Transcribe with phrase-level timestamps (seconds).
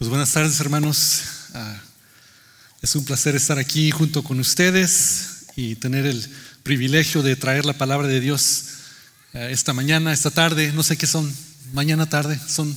[0.00, 1.20] Pues buenas tardes hermanos.
[1.52, 1.76] Ah,
[2.80, 6.26] es un placer estar aquí junto con ustedes y tener el
[6.62, 8.64] privilegio de traer la palabra de Dios
[9.34, 10.72] ah, esta mañana, esta tarde.
[10.72, 11.30] No sé qué son,
[11.74, 12.40] mañana tarde.
[12.48, 12.74] Son,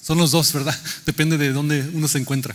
[0.00, 0.78] son los dos, ¿verdad?
[1.06, 2.54] Depende de dónde uno se encuentra.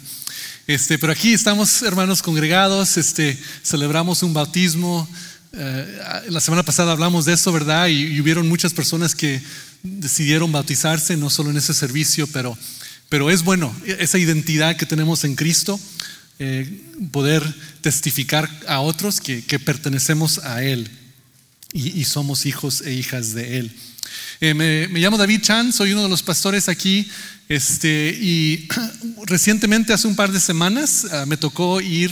[0.66, 5.10] Este, pero aquí estamos hermanos congregados, este, celebramos un bautismo.
[5.58, 7.88] Ah, la semana pasada hablamos de eso, ¿verdad?
[7.88, 9.42] Y, y hubieron muchas personas que
[9.84, 12.58] decidieron bautizarse, no solo en ese servicio, pero
[13.10, 15.80] pero es bueno esa identidad que tenemos en Cristo,
[16.38, 17.44] eh, poder
[17.82, 20.90] testificar a otros que, pertenecemos a Él
[21.72, 23.72] y, somos hijos e hijas de Él.
[24.42, 27.10] Eh, me, llamo David Chan, soy uno de los pastores aquí.
[27.48, 28.68] Este, y
[29.26, 32.12] recientemente, hace un par de semanas, ah, me tocó ir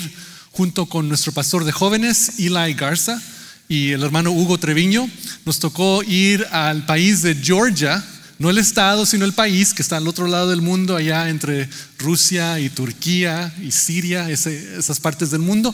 [0.52, 3.22] junto con nuestro pastor de jóvenes, Eli Garza,
[3.68, 5.10] y el hermano Hugo Treviño.
[5.46, 8.04] Nos tocó ir al país de Georgia,
[8.44, 11.70] no el Estado, sino el país que está al otro lado del mundo, allá entre
[11.98, 15.74] Rusia y Turquía y Siria, esas partes del mundo.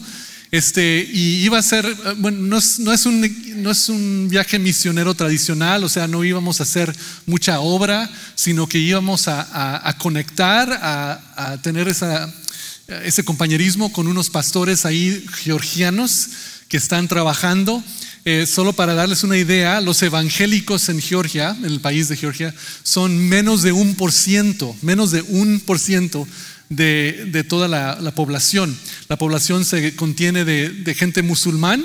[0.52, 2.58] Este, y iba a ser, bueno, no
[2.94, 8.78] es, un, viaje misionero tradicional, o sea, no íbamos a hacer mucha obra, sino que
[8.78, 16.30] íbamos a, conectar, a, tener ese compañerismo con unos pastores ahí georgianos
[16.68, 17.84] que están trabajando
[18.26, 22.54] eh, solo para darles una idea, los evangélicos en Georgia, en el país de Georgia,
[22.84, 26.28] son menos de un por ciento, menos de un por ciento
[26.70, 28.78] de, toda la, población.
[29.08, 31.84] La población se contiene de, gente musulmán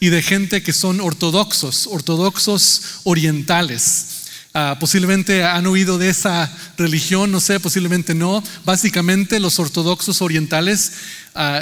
[0.00, 4.06] y de gente que son ortodoxos, ortodoxos orientales.
[4.56, 8.42] Ah, posiblemente han oído de esa religión, no sé, posiblemente no.
[8.64, 10.92] Básicamente los ortodoxos orientales
[11.34, 11.60] ah,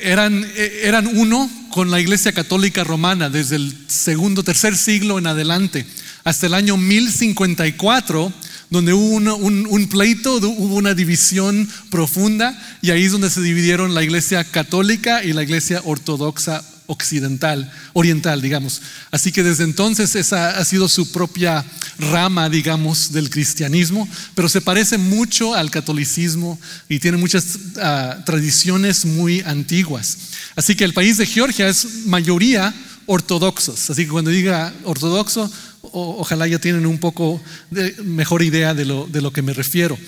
[0.00, 0.46] eran,
[0.82, 5.86] eran uno con la Iglesia Católica Romana desde el segundo, tercer siglo en adelante,
[6.24, 8.32] hasta el año 1054,
[8.68, 14.02] donde hubo un, pleito, hubo una división profunda, y ahí es donde se dividieron la
[14.02, 18.82] Iglesia Católica y la Iglesia Ortodoxa occidental, oriental, digamos.
[19.12, 21.64] Así que desde entonces esa ha sido su propia
[21.98, 26.58] rama, digamos, del cristianismo, pero se parece mucho al catolicismo
[26.88, 30.18] y tiene muchas ah, tradiciones muy antiguas.
[30.56, 32.74] Así que el país de Georgia es mayoría
[33.06, 33.90] ortodoxos.
[33.90, 35.50] Así que cuando diga ortodoxo,
[35.82, 37.40] ojalá ya tienen un poco
[37.70, 39.98] de mejor idea de lo, de lo que me refiero.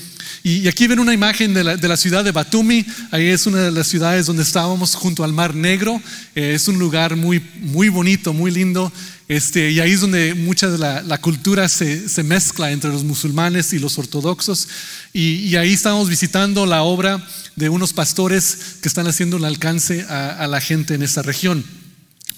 [0.42, 2.86] Y, aquí ven una imagen de la, ciudad de Batumi.
[3.10, 6.00] Ahí es una de las ciudades donde estábamos junto al Mar Negro.
[6.34, 8.90] Eh, es un lugar muy, muy bonito, muy lindo.
[9.28, 13.78] Este, y ahí es donde mucha de la, cultura se, mezcla entre los musulmanes y
[13.78, 14.68] los ortodoxos.
[15.12, 17.22] Y, ahí estamos visitando la obra
[17.56, 21.64] de unos pastores que están haciendo un alcance a, a la gente en esa región.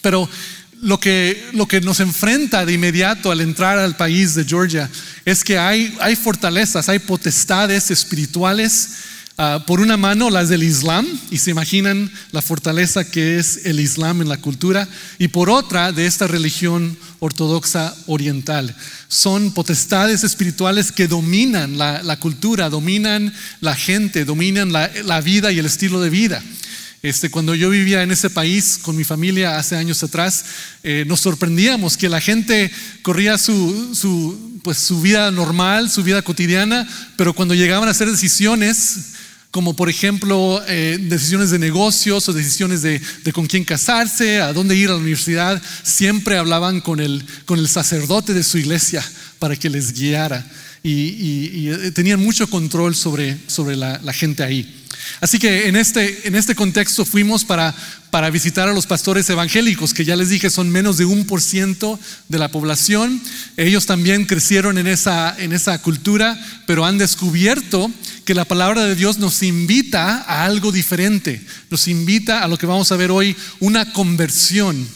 [0.01, 0.29] Pero
[0.83, 4.91] lo que, lo que nos enfrenta de inmediato al entrar al país de Georgia
[5.25, 8.89] es que hay, hay fortalezas, hay potestades espirituales.
[9.39, 13.81] Ah, por una mano las del Islam, y se imaginan la fortaleza que es el
[13.81, 14.87] Islam en la cultura,
[15.19, 18.77] y por otra de esta religión ortodoxa oriental.
[19.09, 25.59] Son potestades espirituales que dominan la, cultura, dominan la gente, dominan la, la vida y
[25.59, 26.43] el estilo de vida.
[27.03, 30.45] Este, cuando yo vivía en ese país con mi familia hace años atrás,
[30.85, 32.71] eh, nos sorprendíamos que la gente
[33.03, 39.15] corría su, pues, su vida normal, su vida cotidiana, pero cuando llegaban a hacer decisiones,
[39.51, 43.03] como por ejemplo eh, decisiones de negocios o decisiones de,
[43.35, 47.25] con quién casarse, a dónde ir a la universidad, siempre hablaban con el,
[47.67, 49.05] sacerdote de su iglesia
[49.41, 50.47] para que les guiara
[50.85, 53.37] y, eh, tenían mucho control sobre,
[53.77, 54.82] la gente ahí.
[55.21, 57.75] Así que en este, en este contexto fuimos para,
[58.11, 61.41] para visitar a los pastores evangélicos, que ya les dije son menos de un por
[61.41, 61.99] ciento
[62.29, 63.21] de la población.
[63.57, 67.91] Ellos también crecieron en esa, en esa cultura, pero han descubierto
[68.25, 72.67] que la palabra de Dios nos invita a algo diferente, nos invita a lo que
[72.67, 74.89] vamos a ver hoy, una conversión.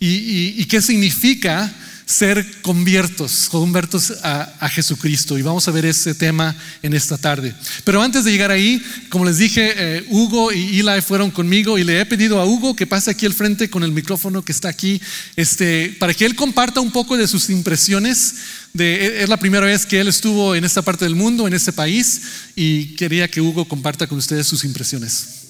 [0.00, 1.72] ¿Y, y qué significa?
[2.06, 5.38] Ser conviertos, convertos a, Jesucristo.
[5.38, 7.54] Y vamos a ver ese tema en esta tarde.
[7.84, 11.84] Pero antes de llegar ahí, como les dije, eh, Hugo y Eli fueron conmigo y
[11.84, 14.68] le he pedido a Hugo que pase aquí al frente con el micrófono que está
[14.68, 15.00] aquí,
[15.36, 18.34] este, para que él comparta un poco de sus impresiones.
[18.72, 21.72] De, es la primera vez que él estuvo en esta parte del mundo, en ese
[21.72, 22.22] país,
[22.56, 25.43] y quería que Hugo comparta con ustedes sus impresiones.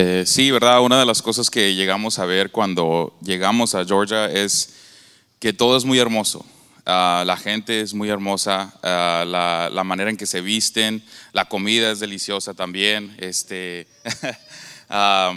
[0.00, 4.26] Eh, sí, verdad, una de las cosas que llegamos a ver cuando llegamos a Georgia
[4.26, 4.74] es
[5.40, 6.46] que todo es muy hermoso.
[6.86, 9.24] Ah, la gente es muy hermosa, ah,
[9.72, 11.02] la, manera en que se visten,
[11.32, 13.12] la comida es deliciosa también.
[13.18, 13.88] Este,
[14.88, 15.34] ah,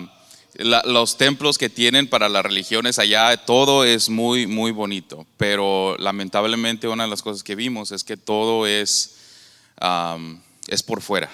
[0.53, 5.25] los templos que tienen para las religiones allá, todo es muy, muy bonito.
[5.37, 9.17] Pero lamentablemente una de las cosas que vimos es que todo es
[10.67, 11.31] es por fuera,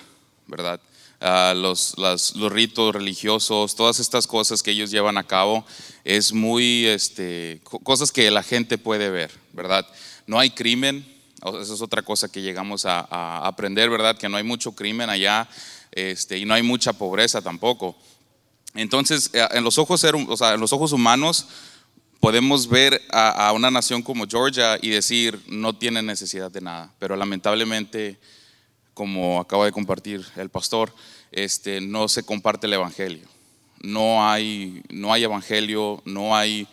[0.48, 0.80] ¿verdad?
[1.20, 5.66] Los, los, ritos religiosos, todas estas cosas que ellos llevan a cabo,
[6.04, 9.86] es muy, este, cosas que la gente puede ver, ¿verdad?
[10.28, 11.06] No hay crimen,
[11.60, 14.18] esa es otra cosa que llegamos a, aprender, ¿verdad?
[14.18, 15.48] Que no hay mucho crimen allá
[15.92, 17.96] este, y no hay mucha pobreza tampoco.
[18.76, 21.48] Entonces, eh, en los ojos, o sea, en los ojos humanos
[22.20, 27.16] podemos ver a, una nación como Georgia y decir, no tiene necesidad de nada, pero
[27.16, 28.20] lamentablemente,
[28.98, 30.92] como acaba de compartir el pastor,
[31.32, 33.28] este, no se comparte el Evangelio.
[33.80, 36.68] No hay, no hay Evangelio, no hay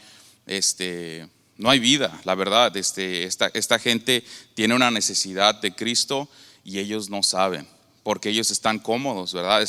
[0.47, 1.29] este,
[1.59, 2.75] no hay vida, la verdad.
[2.79, 4.25] Este, esta, esta gente
[4.55, 6.27] tiene una necesidad de Cristo
[6.65, 7.67] y ellos no saben,
[8.03, 9.63] porque ellos están cómodos, ¿verdad?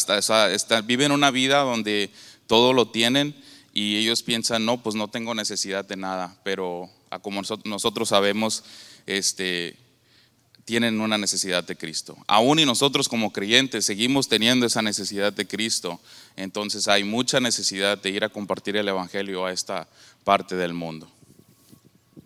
[0.86, 2.10] Viven una vida donde
[2.48, 3.36] todo lo tienen
[3.74, 6.90] y ellos piensan, no, pues no tengo necesidad de nada, pero
[7.22, 8.64] como nosotros sabemos,
[9.08, 9.76] este,
[10.66, 12.18] tienen una necesidad de Cristo.
[12.28, 16.02] Aún y nosotros como creyentes seguimos teniendo esa necesidad de Cristo,
[16.36, 19.88] entonces hay mucha necesidad de ir a compartir el Evangelio a esta
[20.24, 21.10] parte del mundo.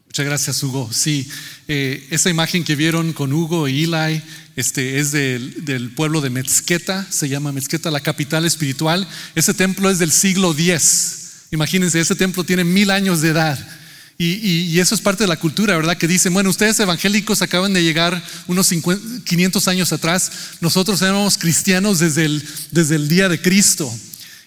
[0.05, 0.89] Muchas gracias, Hugo.
[0.91, 1.29] Sí,
[1.67, 4.23] eh, esa imagen que vieron con Hugo y Eli
[4.55, 9.07] este, es del, pueblo de Mezqueta, se llama Mezqueta, la capital espiritual.
[9.35, 11.45] Ese templo es del siglo X.
[11.51, 13.78] Imagínense, ese templo tiene mil años de edad.
[14.21, 15.97] Y, eso es parte de la cultura, ¿verdad?
[15.97, 20.29] Que dicen, bueno, ustedes evangélicos acaban de llegar unos 500 años atrás,
[20.59, 23.89] nosotros éramos cristianos desde el, desde el día de Cristo.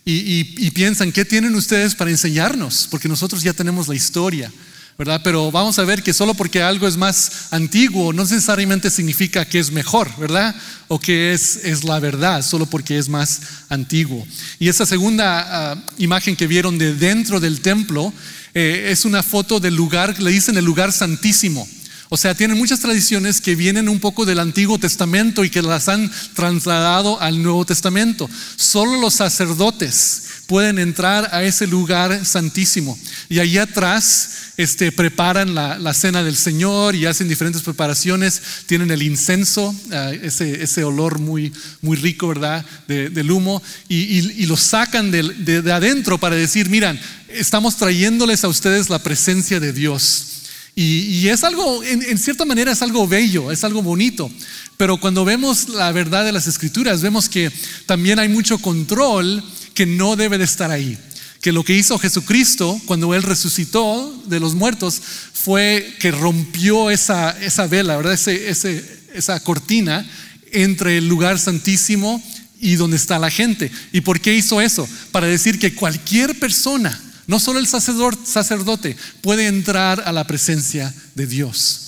[0.04, 2.86] y piensan, ¿qué tienen ustedes para enseñarnos?
[2.90, 4.52] Porque nosotros ya tenemos la historia.
[4.98, 5.20] ¿verdad?
[5.24, 9.58] Pero vamos a ver que solo porque algo es más antiguo no necesariamente significa que
[9.58, 10.54] es mejor, ¿verdad?
[10.88, 14.26] O que es, es la verdad, solo porque es más antiguo.
[14.58, 18.12] Y esa segunda ah, imagen que vieron de dentro del templo
[18.54, 21.66] eh, es una foto del lugar, le dicen el lugar santísimo.
[22.14, 25.88] O sea, tienen muchas tradiciones que vienen un poco del Antiguo Testamento y que las
[25.88, 28.28] han trasladado al Nuevo Testamento.
[28.56, 32.98] Solo los sacerdotes pueden entrar a ese lugar santísimo.
[33.30, 34.28] Y allí atrás
[34.58, 38.42] este, preparan la, cena del Señor y hacen diferentes preparaciones.
[38.66, 41.50] Tienen el incenso, ah, ese, ese, olor muy,
[41.80, 42.62] muy rico, ¿verdad?
[42.88, 43.62] del humo.
[43.88, 47.00] Y, lo sacan de, adentro para decir, miran,
[47.30, 50.31] estamos trayéndoles a ustedes la presencia de Dios.
[50.74, 54.30] Y, es algo, en, cierta manera es algo bello, es algo bonito.
[54.78, 57.52] Pero cuando vemos la verdad de las escrituras, vemos que
[57.86, 59.42] también hay mucho control
[59.74, 60.98] que no debe de estar ahí.
[61.42, 65.00] Que lo que hizo Jesucristo cuando Él resucitó de los muertos
[65.32, 68.14] fue que rompió esa, esa vela, ¿verdad?
[68.14, 70.08] esa cortina
[70.52, 72.22] entre el lugar santísimo
[72.60, 73.70] y donde está la gente.
[73.92, 74.88] ¿Y por qué hizo eso?
[75.10, 81.26] Para decir que cualquier persona, no solo el sacerdote, puede entrar a la presencia de
[81.26, 81.82] Dios.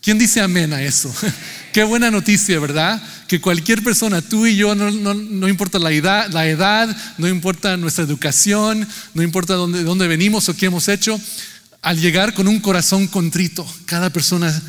[0.00, 1.12] ¿Quién dice amén a eso?
[1.72, 3.02] Qué buena noticia, ¿verdad?
[3.26, 8.04] Que cualquier persona, tú y yo, no, importa la edad, la edad, no importa nuestra
[8.04, 11.20] educación, no importa dónde, dónde venimos o qué hemos hecho,
[11.82, 14.62] al llegar con un corazón contrito, cada persona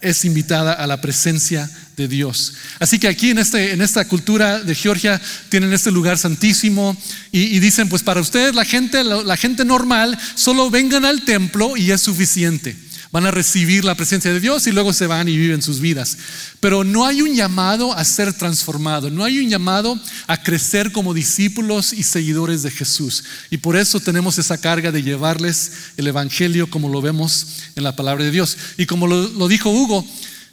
[0.00, 2.54] es invitada a la presencia de Dios.
[2.80, 6.96] Así que aquí en, este, en esta cultura de Georgia tienen este lugar santísimo
[7.32, 11.90] y, dicen, pues para ustedes la gente, la gente normal, solo vengan al templo y
[11.90, 12.76] es suficiente
[13.14, 16.18] van a recibir la presencia de Dios y luego se van y viven sus vidas.
[16.58, 21.14] Pero no hay un llamado a ser transformado, no hay un llamado a crecer como
[21.14, 23.22] discípulos y seguidores de Jesús.
[23.50, 27.94] Y por eso tenemos esa carga de llevarles el Evangelio como lo vemos en la
[27.94, 28.56] palabra de Dios.
[28.78, 30.04] Y como lo, dijo Hugo,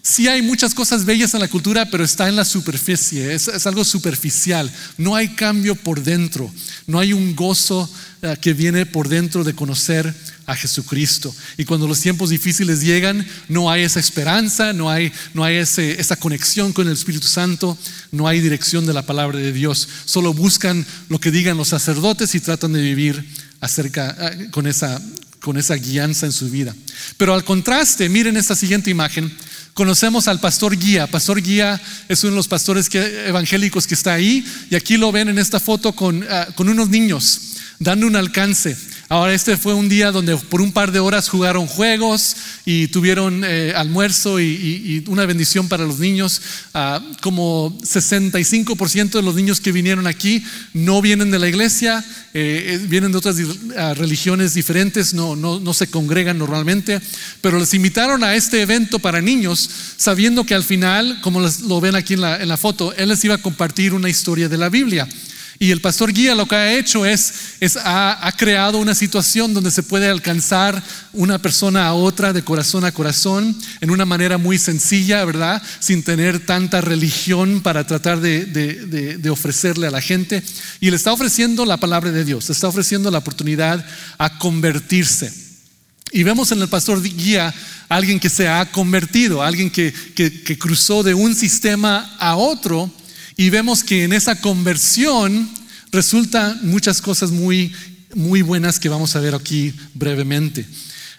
[0.03, 3.85] Sí hay muchas cosas bellas en la cultura, pero está en la superficie, es, algo
[3.85, 4.71] superficial.
[4.97, 6.51] No hay cambio por dentro,
[6.87, 7.87] no hay un gozo
[8.23, 10.11] eh, que viene por dentro de conocer
[10.47, 11.33] a Jesucristo.
[11.55, 16.15] Y cuando los tiempos difíciles llegan, no hay esa esperanza, no hay, no hay esa
[16.15, 17.77] conexión con el Espíritu Santo,
[18.11, 19.87] no hay dirección de la palabra de Dios.
[20.05, 23.23] Solo buscan lo que digan los sacerdotes y tratan de vivir
[23.59, 24.99] acerca, eh, con, esa,
[25.41, 26.75] con esa guianza en su vida.
[27.17, 29.31] Pero al contraste, miren esta siguiente imagen.
[29.73, 31.07] Conocemos al pastor Guía.
[31.07, 35.29] Pastor Guía es uno de los pastores evangélicos que está ahí y aquí lo ven
[35.29, 37.51] en esta foto con, eh, con unos niños
[37.81, 38.77] dando un alcance.
[39.11, 43.43] Ahora, este fue un día donde por un par de horas jugaron juegos y tuvieron
[43.45, 46.41] eh, almuerzo y, una bendición para los niños.
[46.73, 52.79] Ah, como 65% de los niños que vinieron aquí no vienen de la iglesia, eh,
[52.79, 53.35] eh, vienen de otras
[53.77, 57.01] ah, religiones diferentes, no, no, no se congregan normalmente,
[57.41, 61.95] pero les invitaron a este evento para niños, sabiendo que al final, como lo ven
[61.95, 65.05] aquí en la foto, él les iba a compartir una historia de la Biblia.
[65.61, 67.33] Y el pastor guía lo que ha hecho es,
[67.85, 70.81] ha, creado una situación donde se puede alcanzar
[71.13, 75.61] una persona a otra de corazón a corazón en una manera muy sencilla, ¿verdad?
[75.79, 80.41] Sin tener tanta religión para tratar de, ofrecerle a la gente.
[80.79, 83.85] Y le está ofreciendo la palabra de Dios, le está ofreciendo la oportunidad
[84.17, 85.31] a convertirse.
[86.11, 87.53] Y vemos en el pastor guía
[87.87, 92.91] alguien que se ha convertido, alguien que cruzó de un sistema a otro
[93.37, 95.49] y vemos que en esa conversión
[95.91, 97.73] resulta muchas cosas muy,
[98.13, 100.65] muy buenas que vamos a ver aquí brevemente.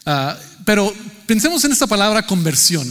[0.07, 0.33] Uh,
[0.64, 0.95] pero
[1.26, 2.90] pensemos en esta palabra conversión.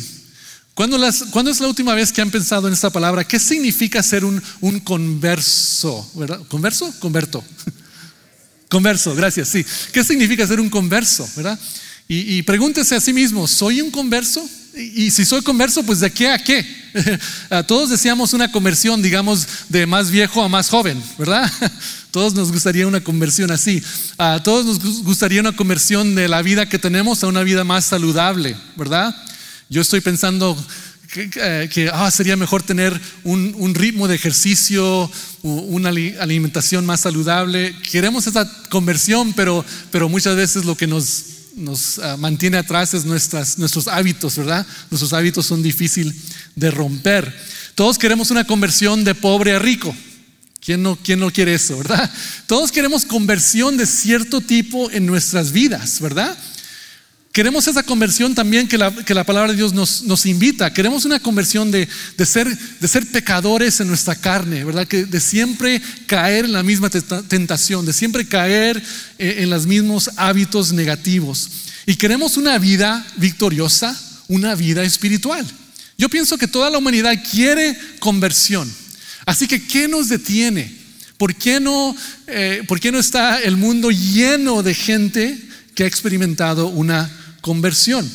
[0.73, 3.25] ¿Cuándo, las, ¿Cuándo, es la última vez que han pensado en esta palabra?
[3.25, 6.09] ¿Qué significa ser un, un converso?
[6.15, 6.41] ¿Verdad?
[6.47, 6.93] ¿Converso?
[6.99, 7.43] Converto.
[8.69, 9.65] Converso, gracias, sí.
[9.91, 11.29] ¿Qué significa ser un converso?
[11.35, 11.59] ¿Verdad?
[12.13, 14.45] Y pregúntese a sí mismo, ¿soy un converso?
[14.73, 16.65] Y si soy converso, pues de qué a qué.
[17.67, 21.51] Todos deseamos una conversión, digamos, de más viejo a más joven, ¿verdad?
[22.11, 23.81] Todos nos gustaría una conversión así.
[24.17, 27.85] A todos nos gustaría una conversión de la vida que tenemos a una vida más
[27.85, 29.15] saludable, ¿verdad?
[29.69, 30.57] Yo estoy pensando
[31.13, 35.09] que, que ah, sería mejor tener un, un, ritmo de ejercicio,
[35.41, 37.75] una alimentación más saludable.
[37.89, 43.05] Queremos esa conversión, pero, pero muchas veces lo que nos nos uh, mantiene atrás es
[43.05, 44.65] nuestras, nuestros hábitos, ¿verdad?
[44.89, 46.15] Nuestros hábitos son difíciles
[46.55, 47.33] de romper.
[47.75, 49.95] Todos queremos una conversión de pobre a rico.
[50.59, 52.09] ¿Quién no, ¿Quién no quiere eso, verdad?
[52.47, 56.37] Todos queremos conversión de cierto tipo en nuestras vidas, ¿verdad?
[57.31, 60.73] Queremos esa conversión también que la, que la palabra de Dios nos, nos, invita.
[60.73, 64.85] Queremos una conversión de, de, ser, de ser pecadores en nuestra carne, ¿verdad?
[64.85, 68.83] Que de siempre caer en la misma tentación, de siempre caer
[69.17, 71.49] eh, en los mismos hábitos negativos.
[71.85, 73.97] Y queremos una vida victoriosa,
[74.27, 75.47] una vida espiritual.
[75.97, 78.69] Yo pienso que toda la humanidad quiere conversión.
[79.25, 80.69] Así que, ¿qué nos detiene?
[81.17, 81.95] ¿Por qué no,
[82.27, 85.39] eh, ¿por qué no está el mundo lleno de gente
[85.75, 87.09] que ha experimentado una
[87.41, 88.09] conversión.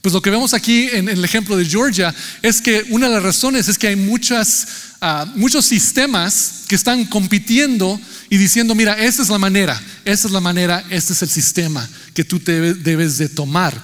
[0.00, 3.22] Pues lo que vemos aquí en, el ejemplo de Georgia es que una de las
[3.22, 9.28] razones es que hay uh, muchos sistemas que están compitiendo y diciendo, mira, esa es
[9.28, 13.28] la manera, esa es la manera, este es el sistema que tú te debes de
[13.28, 13.80] tomar.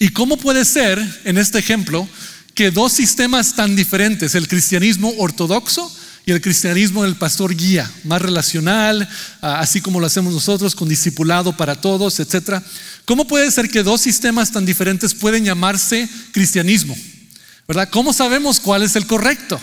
[0.00, 2.08] ¿Y cómo puede ser, en este ejemplo,
[2.54, 5.90] que dos sistemas tan diferentes, el cristianismo ortodoxo
[6.28, 9.08] y el cristianismo del pastor guía, más relacional,
[9.40, 12.62] así como lo hacemos nosotros, con discipulado para todos, etc.
[13.06, 16.94] ¿Cómo puede ser que dos sistemas tan diferentes pueden llamarse cristianismo?
[17.66, 17.88] ¿Verdad?
[17.88, 19.58] ¿Cómo sabemos cuál es el correcto?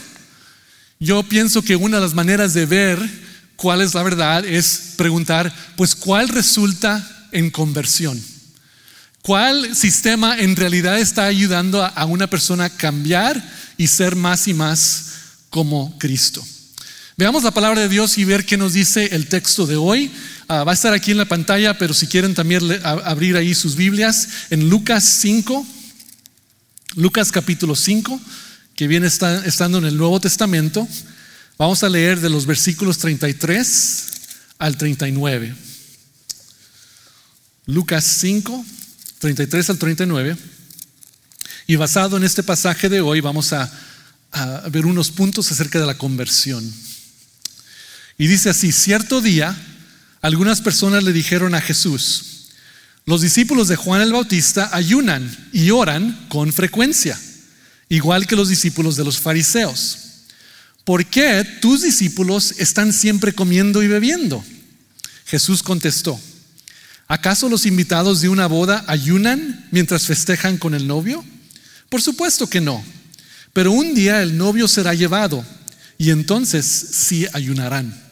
[1.00, 2.98] Yo pienso que una de las maneras de ver
[3.58, 8.20] cuál es la verdad es preguntar, pues, ¿cuál resulta en conversión?
[9.22, 13.40] ¿Cuál sistema en realidad está ayudando a una persona a cambiar
[13.78, 15.06] y ser más y más
[15.52, 16.44] como Cristo?
[17.18, 20.12] Veamos la palabra de Dios y ver qué nos dice el texto de hoy.
[20.50, 23.78] Uh, va a estar aquí en la pantalla, pero si quieren también abrir ahí sus
[23.78, 25.66] Biblias en Lucas 5,
[26.96, 28.20] Lucas capítulo 5,
[28.76, 30.86] que viene estando en el Nuevo Testamento.
[31.58, 34.06] Vamos a leer de los versículos 33
[34.58, 35.56] al 39.
[37.68, 38.66] Lucas 5,
[39.20, 40.38] 33 al 39.
[41.68, 43.72] Y basado en este pasaje de hoy, vamos a
[44.70, 46.70] ver unos puntos acerca de la conversión.
[48.18, 49.56] Y dice así, cierto día,
[50.22, 52.36] algunas personas le dijeron a Jesús,
[53.06, 57.20] los discípulos de Juan el Bautista ayunan y oran con frecuencia,
[57.90, 60.00] igual que los discípulos de los fariseos.
[60.84, 64.44] ¿Por qué tus discípulos están siempre comiendo y bebiendo?
[65.26, 66.20] Jesús contestó,
[67.08, 71.24] ¿acaso los invitados de una boda ayunan mientras festejan con el novio?
[71.90, 72.84] Por supuesto que no,
[73.54, 75.46] pero un día el novio será llevado
[75.98, 78.05] y entonces sí ayunarán.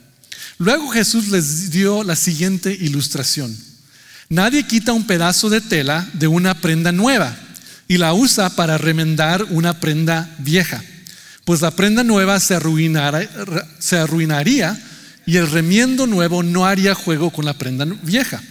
[0.57, 3.55] Luego Jesús les dio la siguiente ilustración.
[4.29, 7.35] Nadie quita un pedazo de tela de una prenda nueva
[7.87, 10.83] y la usa para remendar una prenda vieja,
[11.45, 12.57] pues la prenda nueva se,
[13.79, 14.81] se arruinaría
[15.25, 18.41] y el remiendo nuevo no haría juego con la prenda vieja.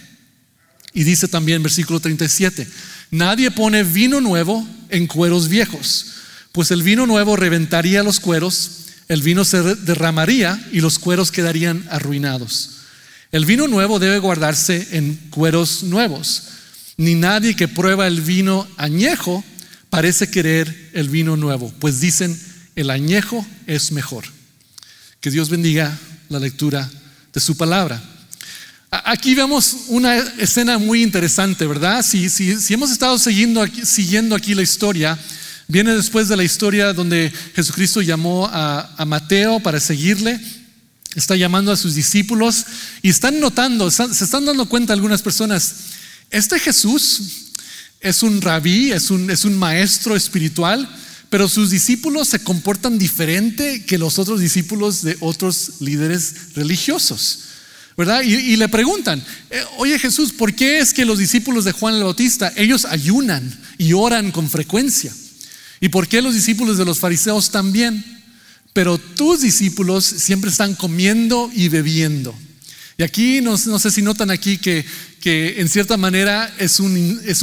[0.93, 2.67] Y dice también versículo 37,
[3.11, 6.05] nadie pone vino nuevo en cueros viejos,
[6.51, 8.82] pues el vino nuevo reventaría los cueros
[9.13, 12.71] el vino se derramaría y los cueros quedarían arruinados.
[13.31, 16.45] El vino nuevo debe guardarse en cueros nuevos.
[16.97, 19.43] Ni nadie que prueba el vino añejo
[19.91, 22.39] parece querer el vino nuevo, pues dicen,
[22.75, 24.25] el añejo es mejor.
[25.21, 25.95] Que Dios bendiga
[26.29, 26.89] la lectura
[27.31, 28.01] de su palabra.
[28.89, 32.03] Aquí vemos una escena muy interesante, ¿verdad?
[32.03, 35.19] Si, si hemos estado siguiendo siguiendo aquí la historia,
[35.67, 40.39] Viene después de la historia donde Jesucristo llamó a, Mateo para seguirle
[41.15, 42.65] está llamando a sus discípulos
[43.03, 45.75] y están notando, se están dando cuenta algunas personas,
[46.31, 47.51] este Jesús
[47.99, 50.89] es un rabí, es un, es un maestro espiritual,
[51.29, 57.39] pero sus discípulos se comportan diferente que los otros discípulos de otros líderes religiosos.
[57.95, 58.21] ¿verdad?
[58.23, 62.03] Y, le preguntan, eh, oye Jesús, ¿por qué es que los discípulos de Juan el
[62.03, 65.13] Bautista, ellos ayunan y oran con frecuencia?
[65.83, 68.05] ¿Y por qué los discípulos de los fariseos también?
[68.71, 72.33] Pero tus discípulos siempre están comiendo y bebiendo.
[72.97, 74.85] Y aquí no, sé si notan aquí que,
[75.25, 76.95] en cierta manera es un,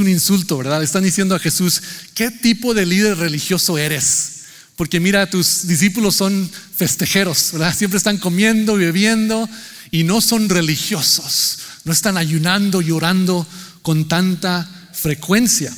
[0.09, 0.83] insulto, ¿verdad?
[0.83, 1.83] Están diciendo a Jesús,
[2.15, 4.45] ¿qué tipo de líder religioso eres?
[4.75, 7.77] Porque mira, tus discípulos son festejeros, ¿verdad?
[7.77, 9.51] Siempre están comiendo y bebiendo
[9.91, 13.47] y no son religiosos, no están ayunando y orando
[13.83, 15.77] con tanta frecuencia.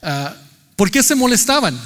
[0.00, 0.36] Ah,
[0.76, 1.78] ¿Por qué se molestaban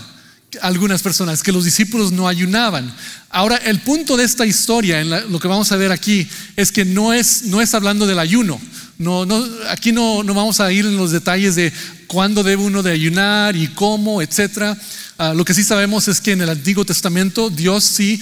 [0.60, 1.42] algunas personas?
[1.42, 2.94] Que los discípulos no ayunaban.
[3.30, 7.12] Ahora, el punto de esta historia, lo que vamos a ver aquí, es que no
[7.12, 8.60] es, no es hablando del ayuno.
[8.98, 11.72] No, no, aquí no, no vamos a ir en los detalles de
[12.06, 14.76] cuándo debe uno de ayunar y cómo, etcétera.
[15.16, 18.20] Ah, lo que sí sabemos es que en el Antiguo Testamento Dios sí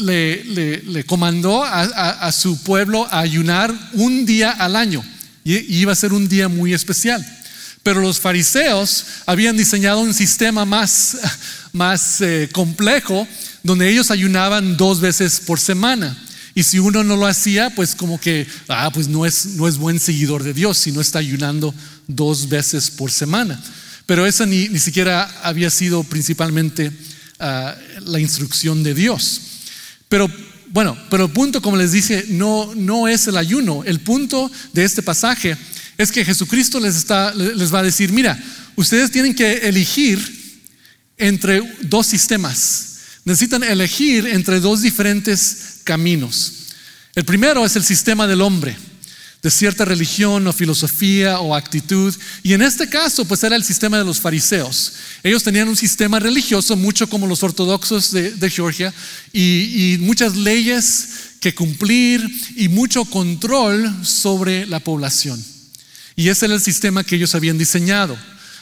[0.00, 5.04] le, comandó a, su pueblo a ayunar un día al año
[5.44, 7.24] y, iba a ser un día muy especial.
[7.88, 11.16] Pero los fariseos habían diseñado un sistema más,
[11.72, 13.26] más eh, complejo
[13.62, 16.14] donde ellos ayunaban dos veces por semana.
[16.54, 19.78] Y si uno no lo hacía, pues como que, ah, pues no es, no es
[19.78, 21.74] buen seguidor de Dios si no está ayunando
[22.06, 23.58] dos veces por semana.
[24.04, 26.92] Pero esa ni, ni siquiera había sido principalmente
[27.40, 29.40] ah, la instrucción de Dios.
[30.10, 30.30] Pero
[30.72, 33.82] bueno, pero el punto, como les dice, no, no es el ayuno.
[33.86, 35.56] El punto de este pasaje
[35.98, 38.38] es que Jesucristo les, está, les va a decir, mira,
[38.76, 40.18] ustedes tienen que elegir
[41.16, 42.98] entre dos sistemas.
[43.24, 46.52] Necesitan elegir entre dos diferentes caminos.
[47.16, 48.76] El primero es el sistema del hombre
[49.42, 52.14] de cierta religión o filosofía o actitud.
[52.42, 54.92] Y en este caso, pues era el sistema de los fariseos.
[55.22, 58.92] Ellos tenían un sistema religioso, mucho como los ortodoxos de, Georgia,
[59.32, 61.08] y, y, muchas leyes
[61.40, 65.57] que cumplir y mucho control sobre la población.
[66.18, 68.18] Y ese era el sistema que ellos habían diseñado.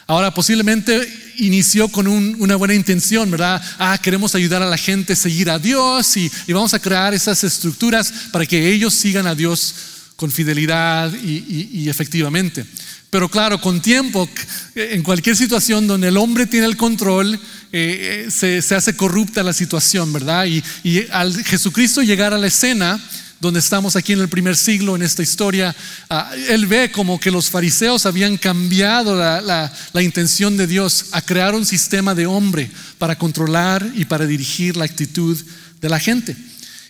[0.07, 3.63] Ahora, posiblemente inició con una buena intención, ¿verdad?
[3.79, 7.43] Ah, queremos ayudar a la gente a seguir a Dios y, vamos a crear esas
[7.45, 9.75] estructuras para que ellos sigan a Dios
[10.17, 12.67] con fidelidad y, efectivamente.
[13.09, 14.29] Pero claro, con tiempo,
[14.75, 17.41] en cualquier situación donde el hombre tiene el control,
[17.73, 20.45] eh, eh, se, hace corrupta la situación, ¿verdad?
[20.45, 20.63] Y,
[21.11, 23.01] al Jesucristo llegar a la escena,
[23.41, 25.75] donde estamos aquí en el primer siglo en esta historia,
[26.09, 31.55] ah, él ve como que los fariseos habían cambiado la, intención de Dios a crear
[31.55, 35.37] un sistema de hombre para controlar y para dirigir la actitud
[35.81, 36.37] de la gente.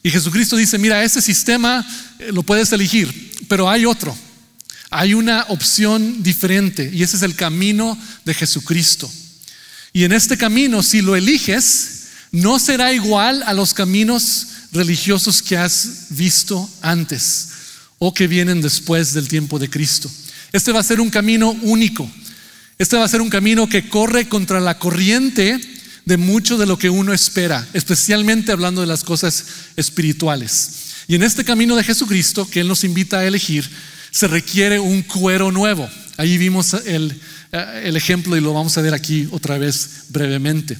[0.02, 1.84] Y Jesucristo dice, mira, ese sistema
[2.18, 4.16] eh, lo puedes elegir, pero hay otro.
[4.90, 9.10] Hay una opción diferente y ese es el camino de Jesucristo.
[9.92, 11.96] Y en este camino, si lo eliges,
[12.30, 17.48] no será igual a los caminos religiosos que has visto antes
[17.98, 20.10] o que vienen después del tiempo de Cristo.
[20.52, 22.08] Este va a ser un camino único.
[22.78, 25.58] Este va a ser un camino que corre contra la corriente
[26.04, 29.44] de mucho de lo que uno espera, especialmente hablando de las cosas
[29.76, 30.70] espirituales.
[31.08, 33.68] Y en este camino de Jesucristo que Él nos invita a elegir,
[34.10, 35.88] se requiere un cuero nuevo.
[36.16, 37.20] Ahí vimos el,
[37.52, 40.78] eh, el ejemplo y lo vamos a ver aquí otra vez brevemente.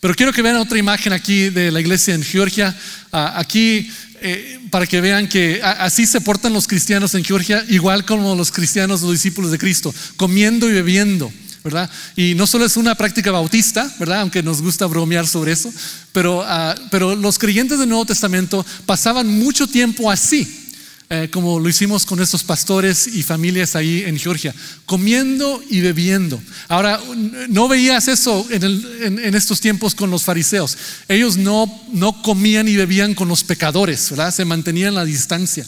[0.00, 2.76] Pero quiero que vean otra imagen aquí de la iglesia en Georgia.
[3.12, 8.04] Ah, aquí eh, para que vean que así se portan los cristianos en Georgia, igual
[8.04, 11.32] como los cristianos, los discípulos de Cristo, comiendo y bebiendo.
[11.64, 11.90] ¿verdad?
[12.16, 14.20] Y no solo es una práctica bautista, ¿verdad?
[14.20, 15.72] Aunque nos gusta bromear sobre eso,
[16.12, 20.67] pero, ah, pero los creyentes del Nuevo Testamento pasaban mucho tiempo así.
[21.10, 26.38] Eh, como lo hicimos con estos pastores y familias ahí en Georgia, comiendo y bebiendo.
[26.68, 27.00] Ahora,
[27.48, 30.76] no veías eso en, estos tiempos con los fariseos.
[31.08, 34.34] Ellos no, no comían y bebían con los pecadores, ¿verdad?
[34.34, 35.66] Se mantenían la distancia.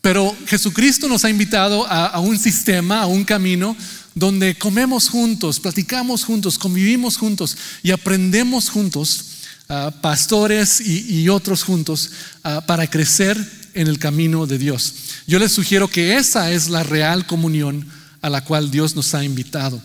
[0.00, 3.76] Pero Jesucristo nos ha invitado a, a un sistema, a un camino
[4.14, 9.24] donde comemos juntos, platicamos juntos, convivimos juntos y aprendemos juntos,
[9.68, 12.10] ah, pastores y, otros juntos,
[12.42, 14.94] ah, para crecer en el camino de Dios.
[15.26, 17.86] Yo les sugiero que esa es la real comunión
[18.22, 19.80] a la cual Dios nos ha invitado.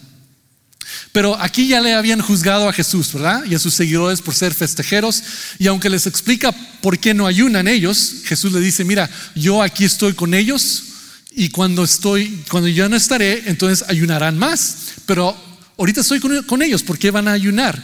[1.11, 3.43] Pero aquí ya le habían juzgado a Jesús, ¿verdad?
[3.45, 5.23] Y a sus seguidores por ser festejeros.
[5.57, 9.85] Y aunque les explica por qué no ayunan ellos, Jesús le dice, mira, yo aquí
[9.85, 10.83] estoy con ellos
[11.31, 14.77] y cuando estoy, cuando yo no estaré, entonces ayunarán más.
[15.05, 15.35] Pero
[15.77, 17.81] ahorita estoy con, ellos, ¿por qué van a ayunar?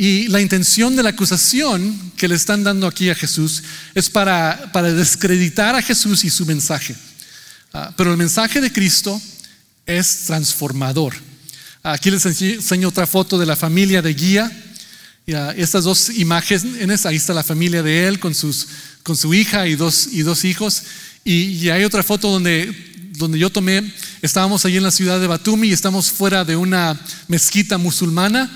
[0.00, 3.64] Y la intención de la acusación que le están dando aquí a Jesús
[3.96, 6.94] es para, para descreditar a Jesús y su mensaje.
[7.72, 9.20] Ah, pero el mensaje de Cristo
[9.84, 11.16] es transformador.
[11.82, 14.52] Aquí les enseño otra foto de la familia de Guía.
[15.56, 18.68] estas dos imágenes, ahí está la familia de él con, sus,
[19.02, 20.84] con su hija y dos, y dos hijos.
[21.24, 22.72] Y, hay otra foto donde,
[23.16, 26.96] donde yo tomé, estábamos allí en la ciudad de Batumi y estamos fuera de una
[27.26, 28.48] mezquita musulmana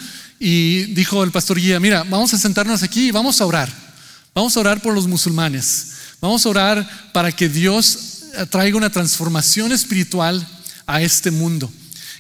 [0.44, 3.72] y dijo el pastor guía, mira, vamos a sentarnos aquí y vamos a orar.
[4.34, 5.92] Vamos a orar por los musulmanes.
[6.20, 10.44] Vamos a orar para que Dios traiga una transformación espiritual
[10.84, 11.70] a este mundo.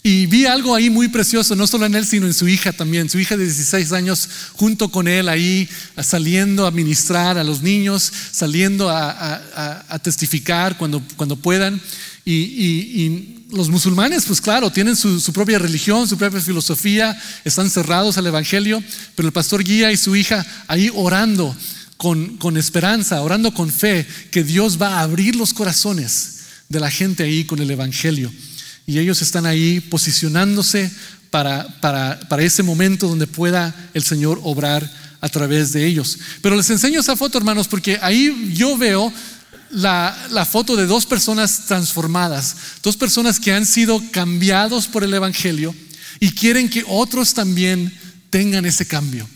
[0.04, 3.08] Y vi algo ahí muy precioso, no solo en él, sino en su hija también.
[3.08, 5.68] Su hija de 16 años, junto con él ahí,
[6.02, 11.80] saliendo a ministrar a los niños, saliendo a, testificar cuando, cuando puedan.
[12.24, 18.26] y, los musulmanes, pues claro, tienen su, propia religión, su propia filosofía, están cerrados al
[18.26, 18.82] Evangelio,
[19.14, 21.54] pero el pastor guía y su hija ahí orando
[21.98, 26.38] con, con esperanza, orando con fe, que Dios va a abrir los corazones
[26.68, 28.32] de la gente ahí con el Evangelio.
[28.86, 30.90] Y ellos están ahí posicionándose
[31.30, 34.90] para, para, para ese momento donde pueda el Señor obrar
[35.20, 36.18] a través de ellos.
[36.42, 39.12] Pero les enseño esa foto, hermanos, porque ahí yo veo
[39.72, 45.74] la, foto de dos personas transformadas, dos personas que han sido cambiados por el Evangelio
[46.20, 47.92] y quieren que otros también
[48.30, 49.28] tengan ese cambio.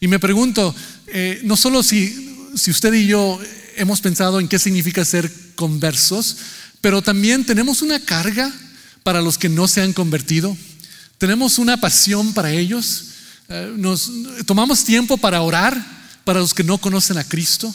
[0.00, 0.74] Y me pregunto,
[1.06, 3.38] eh, no solo si, si usted y yo
[3.76, 6.36] hemos pensado en qué significa ser conversos,
[6.80, 8.52] pero también tenemos una carga
[9.02, 10.56] para los que no se han convertido,
[11.18, 13.04] tenemos una pasión para ellos,
[13.48, 14.10] eh, nos
[14.46, 17.74] tomamos tiempo para orar para los que no conocen a Cristo.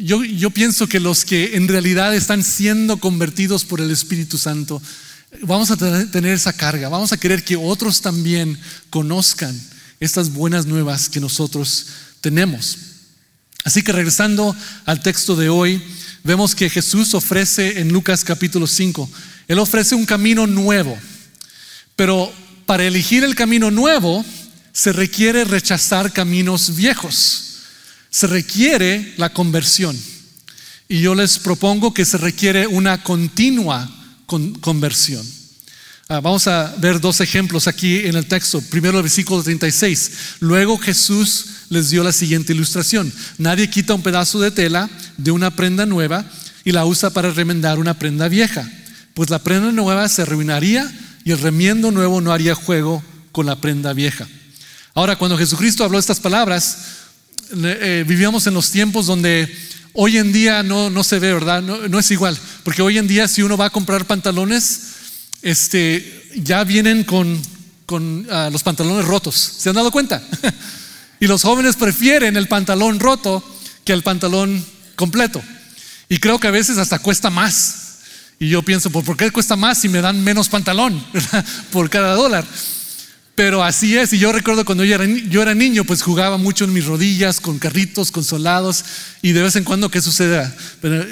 [0.00, 4.82] Yo, pienso que los que en realidad están siendo convertidos por el Espíritu Santo,
[5.42, 8.58] vamos a tener esa carga, vamos a querer que otros también
[8.90, 9.58] conozcan
[10.00, 11.86] estas buenas nuevas que nosotros
[12.20, 12.76] tenemos.
[13.64, 15.82] Así que regresando al texto de hoy,
[16.22, 19.10] vemos que Jesús ofrece en Lucas capítulo 5,
[19.48, 20.96] Él ofrece un camino nuevo,
[21.96, 22.32] pero
[22.66, 24.24] para elegir el camino nuevo
[24.72, 27.48] se requiere rechazar caminos viejos
[28.10, 29.98] se requiere la conversión.
[30.88, 33.88] Y yo les propongo que se requiere una continua
[34.60, 35.26] conversión.
[36.08, 38.62] Ah, vamos a ver dos ejemplos aquí en el texto.
[38.62, 40.10] Primero el versículo 36.
[40.40, 43.12] Luego Jesús les dio la siguiente ilustración.
[43.36, 46.24] Nadie quita un pedazo de tela de una prenda nueva
[46.64, 48.70] y la usa para remendar una prenda vieja.
[49.18, 50.88] Pues la prenda nueva se arruinaría
[51.24, 53.02] y el remiendo nuevo no haría juego
[53.32, 54.28] con la prenda vieja.
[54.94, 56.78] Ahora, cuando Jesucristo habló estas palabras,
[57.52, 59.52] eh, vivíamos en los tiempos donde
[59.92, 61.60] hoy en día no, no se ve, ¿verdad?
[61.62, 64.82] No, es igual, porque hoy en día si uno va a comprar pantalones,
[65.42, 67.42] este, ya vienen con,
[67.86, 69.34] con ah, los pantalones rotos.
[69.34, 70.22] ¿Se han dado cuenta?
[71.18, 73.42] y los jóvenes prefieren el pantalón roto
[73.84, 75.42] que el pantalón completo.
[76.08, 77.87] Y creo que a veces hasta cuesta más.
[78.40, 81.02] Y yo pienso, ¿por qué cuesta más si me dan menos pantalón
[81.72, 82.44] por cada dólar?
[83.38, 86.64] Pero así es, y yo recuerdo cuando yo era, yo era, niño, pues jugaba mucho
[86.64, 88.84] en mis rodillas, con carritos, con soldados,
[89.22, 90.52] y de vez en cuando, ¿qué sucedía?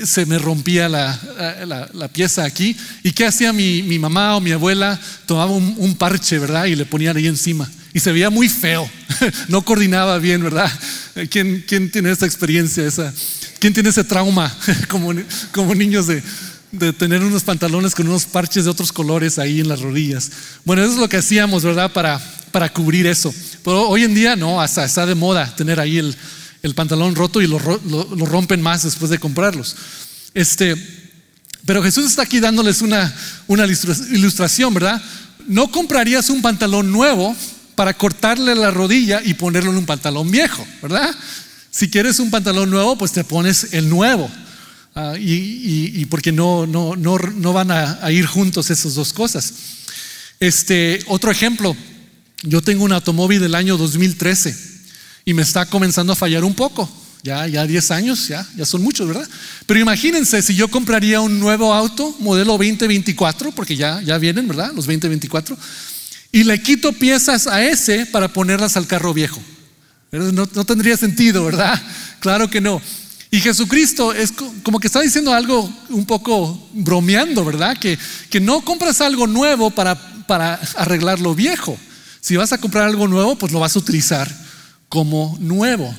[0.04, 4.50] Se me rompía la, la, pieza aquí, y ¿qué hacía mi, mi, mamá o mi
[4.50, 4.98] abuela?
[5.26, 6.64] Tomaba un, parche, ¿verdad?
[6.64, 8.90] Y le ponían ahí encima, y se veía muy feo,
[9.46, 10.72] no coordinaba bien, ¿verdad?
[11.30, 13.14] ¿Quién, quién tiene esa experiencia, esa,
[13.60, 14.52] quién tiene ese trauma
[14.88, 15.14] como,
[15.52, 16.24] como niños de,
[16.72, 20.30] de tener unos pantalones con unos parches de otros colores ahí en las rodillas.
[20.64, 21.92] Bueno, eso es lo que hacíamos, ¿verdad?
[21.92, 23.34] Para, para cubrir eso.
[23.64, 26.16] Pero hoy en día no, hasta está de moda tener ahí el,
[26.62, 29.76] el pantalón roto y lo, lo, rompen más después de comprarlos.
[30.34, 30.76] Este,
[31.64, 33.14] pero Jesús está aquí dándoles una,
[33.46, 35.00] una ilustración, ¿verdad?
[35.46, 37.34] No comprarías un pantalón nuevo
[37.74, 41.14] para cortarle la rodilla y ponerlo en un pantalón viejo, ¿verdad?
[41.70, 44.30] Si quieres un pantalón nuevo, pues te pones el nuevo.
[44.98, 49.52] Ah, y, porque no, no, no, no van a, ir juntos esas dos cosas.
[50.40, 51.76] Este, otro ejemplo,
[52.42, 54.56] yo tengo un automóvil del año 2013
[55.26, 56.90] y me está comenzando a fallar un poco.
[57.22, 59.28] Ya, ya 10 años, ya, ya son muchos, ¿verdad?
[59.66, 64.68] Pero imagínense si yo compraría un nuevo auto, modelo 2024, porque ya, ya vienen, ¿verdad?
[64.68, 65.58] Los 2024,
[66.32, 69.42] y le quito piezas a ese para ponerlas al carro viejo.
[70.10, 71.78] No, no tendría sentido, ¿verdad?
[72.20, 72.80] Claro que no.
[73.36, 77.76] Y Jesucristo es como que está diciendo algo un poco bromeando, ¿verdad?
[77.76, 77.98] Que,
[78.30, 79.94] que no compras algo nuevo para,
[80.26, 81.78] para arreglar lo viejo.
[82.22, 84.34] Si vas a comprar algo nuevo, pues lo vas a utilizar
[84.88, 85.94] como nuevo.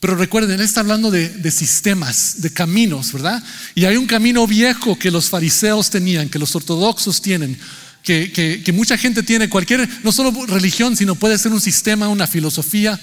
[0.00, 3.40] Pero recuerden, él está hablando de, de, sistemas, de caminos, ¿verdad?
[3.76, 7.56] Y hay un camino viejo que los fariseos tenían, que los ortodoxos tienen,
[8.02, 12.26] que, que, mucha gente tiene, cualquier, no solo religión, sino puede ser un sistema, una
[12.26, 12.98] filosofía,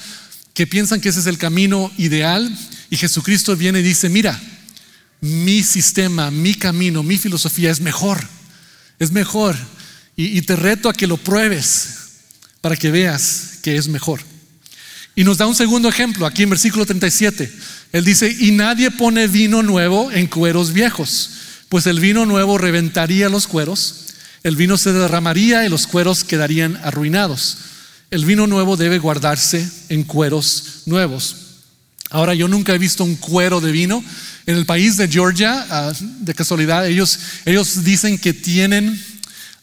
[0.53, 2.53] que piensan que ese es el camino ideal
[2.89, 4.39] y Jesucristo viene y dice, mira,
[5.21, 8.19] mi sistema, mi camino, mi filosofía es mejor,
[8.99, 9.55] es mejor.
[10.15, 11.95] Y, te reto a que lo pruebes
[12.59, 14.21] para que veas que es mejor.
[15.15, 17.49] Y nos da un segundo ejemplo aquí en versículo 37.
[17.93, 21.31] Él dice, y nadie pone vino nuevo en cueros viejos,
[21.69, 24.07] pues el vino nuevo reventaría los cueros,
[24.43, 27.57] el vino se derramaría y los cueros quedarían arruinados.
[28.11, 31.48] El vino nuevo debe guardarse en cueros nuevos.
[32.09, 34.03] Ahora, yo nunca he visto un cuero de vino.
[34.45, 38.99] En el país de Georgia, ah, de casualidad, ellos, ellos dicen que tienen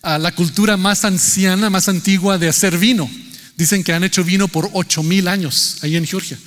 [0.03, 3.11] ah, la cultura más anciana, más antigua de hacer vino.
[3.57, 6.39] Dicen que han hecho vino por ocho mil años ahí en Georgia.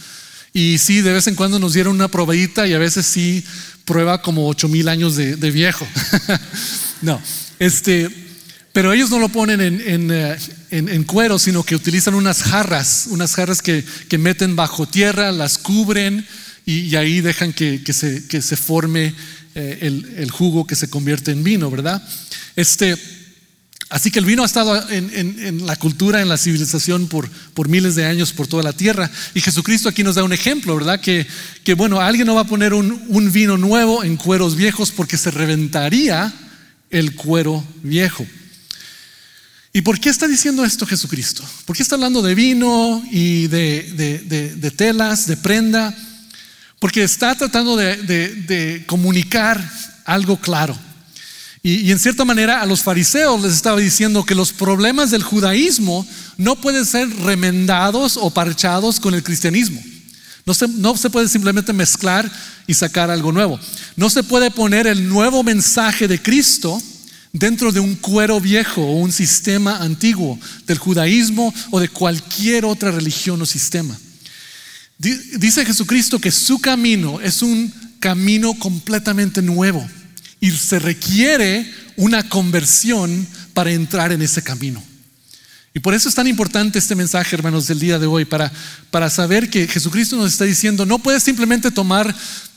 [0.53, 3.43] Y sí, de vez en cuando nos dieron una probadita y a veces sí
[3.85, 5.87] prueba como ocho mil años de, de viejo.
[7.01, 7.21] no,
[7.59, 8.09] este,
[8.71, 10.11] pero ellos no lo ponen en,
[10.71, 13.83] eh, cuero, sino que utilizan unas jarras, unas jarras que,
[14.17, 16.25] meten bajo tierra, las cubren
[16.65, 19.13] y, ahí dejan que, se, forme
[19.55, 22.03] eh, el, jugo que se convierte en vino, ¿verdad?
[22.55, 22.95] Este,
[23.89, 27.29] así que el vino ha estado en, la cultura, en la civilización por,
[27.67, 29.09] miles de años, por toda la tierra.
[29.33, 30.99] Y Jesucristo aquí nos da un ejemplo, ¿verdad?
[30.99, 31.25] Que,
[31.75, 35.31] bueno, alguien no va a poner un, un vino nuevo en cueros viejos porque se
[35.31, 36.31] reventaría
[36.91, 38.25] el cuero viejo.
[39.71, 41.43] ¿Y por qué está diciendo esto Jesucristo?
[41.65, 45.95] ¿Por qué está hablando de vino y de, telas, de prenda?
[46.79, 49.63] Porque está tratando de, comunicar
[50.05, 50.77] algo claro.
[51.61, 56.07] Y, en cierta manera a los fariseos les estaba diciendo que los problemas del judaísmo
[56.37, 59.83] no pueden ser remendados o parchados con el cristianismo.
[60.45, 62.31] No se, no se puede simplemente mezclar
[62.65, 63.59] y sacar algo nuevo.
[63.95, 66.81] No se puede poner el nuevo mensaje de Cristo
[67.31, 72.91] dentro de un cuero viejo o un sistema antiguo del judaísmo o de cualquier otra
[72.91, 73.97] religión o sistema.
[74.97, 79.87] Dice Jesucristo que su camino es un camino completamente nuevo
[80.41, 84.83] y se requiere una conversión para entrar en ese camino.
[85.73, 88.51] Y por eso es tan importante este mensaje, hermanos, del día de hoy, para,
[88.89, 92.13] para saber que Jesucristo nos está diciendo, no puedes simplemente tomar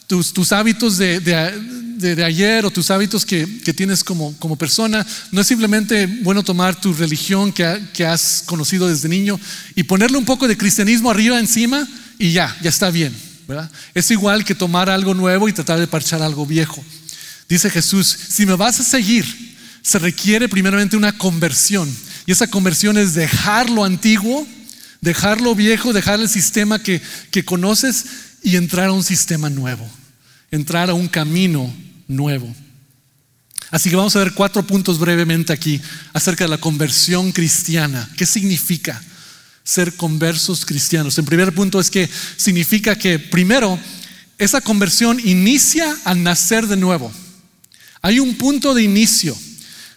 [0.07, 5.07] tus, hábitos de, ayer o tus hábitos que, tienes como, como, persona.
[5.31, 9.38] No es simplemente bueno tomar tu religión que, has conocido desde niño
[9.75, 11.87] y ponerle un poco de cristianismo arriba encima
[12.19, 13.15] y ya, ya está bien.
[13.95, 16.83] Es igual que tomar algo nuevo y tratar de parchar algo viejo.
[17.49, 19.27] Dice Jesús, si me vas a seguir,
[19.83, 21.95] se requiere primeramente una conversión.
[22.25, 24.47] Y esa conversión es dejar lo antiguo,
[25.01, 28.07] dejar lo viejo, dejar el sistema que, que conoces
[28.42, 29.88] y entrar a un sistema nuevo
[30.52, 31.74] entrar a un camino
[32.07, 32.55] nuevo.
[33.70, 35.81] Así que vamos a ver cuatro puntos brevemente aquí
[36.12, 38.09] acerca de la conversión cristiana.
[38.16, 39.02] ¿Qué significa
[39.64, 41.18] ser conversos cristianos?
[41.18, 43.78] En primer punto es que significa que primero
[44.37, 47.11] esa conversión inicia al nacer de nuevo.
[48.02, 49.35] Hay un punto de inicio,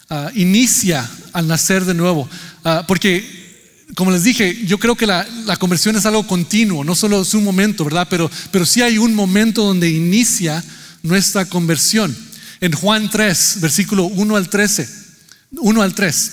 [0.10, 2.30] ah, inicia al nacer de nuevo,
[2.64, 3.45] ah, porque
[3.94, 5.26] como les dije, yo creo que la,
[5.60, 8.08] conversión es algo continuo, no solo es un momento, ¿verdad?
[8.10, 10.64] Pero, pero sí hay un momento donde inicia
[11.04, 12.16] nuestra conversión.
[12.62, 14.90] En Juan 3, versículo 1 al 13,
[15.52, 16.32] 1 al 3,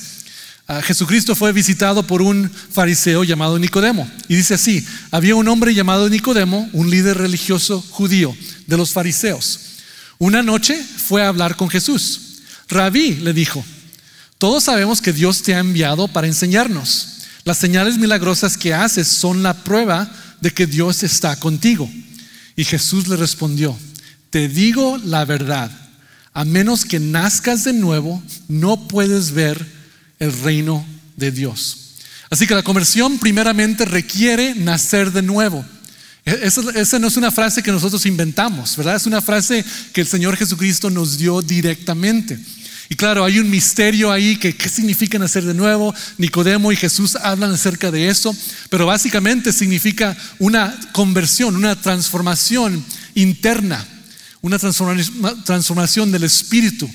[0.69, 4.11] ah, Jesucristo fue visitado por un fariseo llamado Nicodemo.
[4.29, 8.35] Y dice así, había un hombre llamado Nicodemo, un líder religioso judío
[8.67, 9.61] de los fariseos.
[10.19, 12.21] Una noche fue a hablar con Jesús.
[12.69, 13.63] Rabí le dijo,
[14.39, 17.12] todos sabemos que Dios te ha enviado para enseñarnos.
[17.45, 21.91] Las señales milagrosas que haces son la prueba de que Dios está contigo.
[22.57, 23.77] Y Jesús le respondió,
[24.31, 25.71] te digo la verdad,
[26.35, 29.65] a menos que nazcas de nuevo, no puedes ver
[30.19, 30.85] el reino
[31.17, 31.79] de Dios.
[32.31, 35.65] Así que la conversión primeramente requiere nacer de nuevo.
[36.25, 36.41] E-,
[36.75, 38.97] esa, no es una frase que nosotros inventamos, ¿verdad?
[38.97, 42.39] Es una frase que el Señor Jesucristo nos dio directamente.
[42.93, 45.95] Y claro, hay un misterio ahí que qué significa nacer de nuevo.
[46.19, 48.37] Nicodemo y Jesús hablan acerca de eso,
[48.69, 53.83] pero básicamente significa una conversión, una transformación interna,
[54.43, 56.87] una transformación del espíritu,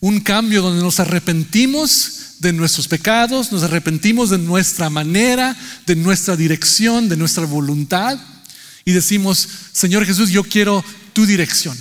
[0.00, 6.34] un cambio donde nos arrepentimos de nuestros pecados, nos arrepentimos de nuestra manera, de nuestra
[6.34, 8.18] dirección, de nuestra voluntad
[8.84, 11.78] y decimos, Señor Jesús, yo quiero tu dirección.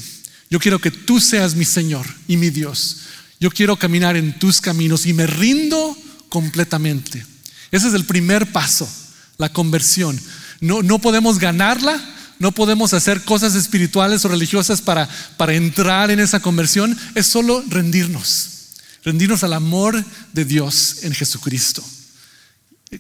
[0.52, 3.07] Yo quiero que tú seas mi Señor y mi Dios.
[3.40, 5.96] Yo quiero caminar en tus caminos y me rindo
[6.30, 7.26] completamente.
[7.72, 8.90] Ese es el primer paso,
[9.38, 10.20] la conversión.
[10.60, 12.02] No, no podemos ganarla,
[12.40, 17.64] no podemos hacer cosas espirituales o religiosas para, para entrar en esa conversión, es solo
[17.68, 18.50] rendirnos.
[19.04, 21.84] rendirnos al amor de Dios en Jesucristo.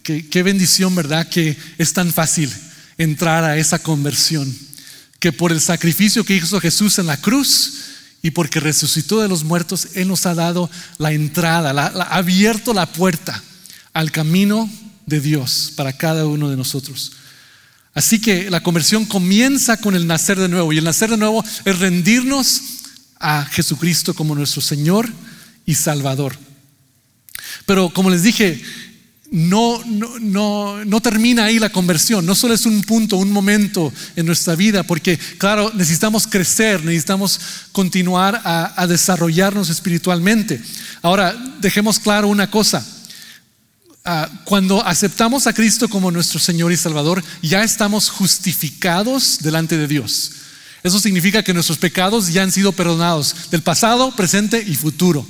[0.03, 1.27] Qué, qué bendición, ¿verdad?
[1.29, 2.51] Que es tan fácil
[2.97, 4.53] entrar a esa conversión,
[5.19, 7.96] que por el sacrificio que hizo Jesús en la cruz
[8.27, 12.85] y porque resucitó de los muertos, Él nos ha dado la entrada, ha abierto la
[12.85, 13.41] puerta
[13.93, 14.69] al camino
[15.05, 17.13] de Dios para cada uno de nosotros.
[17.93, 21.41] Así que la conversión comienza con el nacer de nuevo y el nacer de nuevo
[21.63, 22.61] es rendirnos
[23.17, 25.09] a Jesucristo como nuestro Señor
[25.65, 26.37] y Salvador.
[27.65, 28.61] Pero como les dije,
[29.31, 34.25] no, no, no, termina ahí la conversión, no solo es un punto, un momento en
[34.25, 37.39] nuestra vida, porque claro, necesitamos crecer, necesitamos
[37.71, 40.61] continuar a, a desarrollarnos espiritualmente.
[41.01, 42.85] Ahora, dejemos claro una cosa,
[44.05, 49.87] ah, cuando aceptamos a Cristo como nuestro Señor y Salvador, ya estamos justificados delante de
[49.87, 50.31] Dios.
[50.83, 55.27] Eso significa que nuestros pecados ya han sido perdonados del pasado, presente y futuro.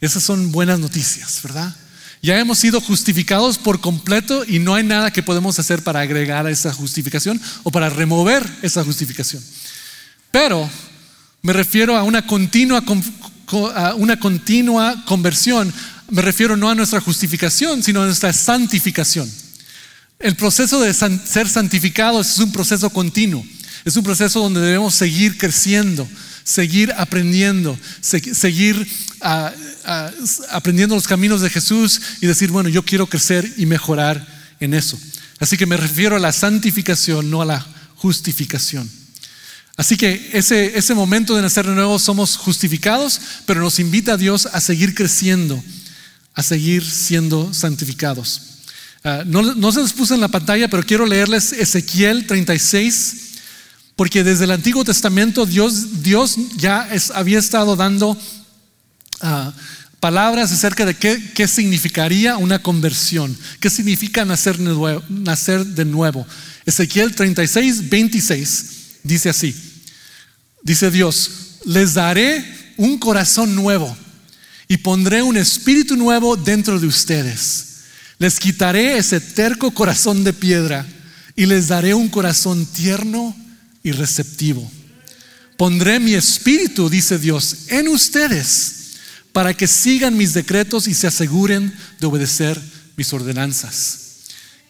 [0.00, 1.74] Esas son buenas noticias, ¿verdad?
[2.22, 6.46] Ya hemos sido justificados por completo y no hay nada que podemos hacer para agregar
[6.46, 9.42] a esa justificación o para remover esa justificación.
[10.30, 10.68] Pero
[11.42, 12.82] me refiero a una continua,
[13.96, 15.72] una continua conversión.
[16.10, 19.30] Me refiero no a nuestra justificación, sino a nuestra santificación.
[20.18, 23.44] El proceso de ser santificados es un proceso continuo.
[23.84, 26.08] Es un proceso donde debemos seguir creciendo,
[26.46, 28.86] seguir aprendiendo, seguir
[29.20, 29.52] ah,
[29.84, 30.10] ah,
[30.52, 34.24] aprendiendo los caminos de Jesús y decir, bueno, yo quiero crecer y mejorar
[34.60, 34.96] en eso.
[35.40, 38.88] Así que me refiero a la santificación, no a la justificación.
[39.76, 44.16] Así que ese, ese momento de nacer de nuevo somos justificados, pero nos invita a
[44.16, 45.62] Dios a seguir creciendo,
[46.34, 48.42] a seguir siendo santificados.
[49.02, 53.16] Ah, no, no se les puse en la pantalla, pero quiero leerles Ezequiel 36,
[53.96, 58.16] porque desde el Antiguo Testamento Dios, Dios ya había estado dando
[59.22, 59.52] ah,
[60.00, 64.60] palabras acerca de qué, qué, significaría una conversión, qué significa nacer,
[65.08, 66.26] nacer de nuevo.
[66.66, 68.66] Ezequiel 36, 26
[69.02, 69.56] dice así,
[70.62, 71.30] dice Dios,
[71.64, 72.44] les daré
[72.76, 73.96] un corazón nuevo
[74.68, 77.64] y pondré un espíritu nuevo dentro de ustedes.
[78.18, 80.86] Les quitaré ese terco corazón de piedra
[81.34, 83.34] y les daré un corazón tierno
[83.86, 84.68] y receptivo.
[85.56, 88.96] Pondré mi espíritu, dice Dios, en ustedes
[89.32, 92.60] para que sigan mis decretos y se aseguren de obedecer
[92.96, 94.00] mis ordenanzas.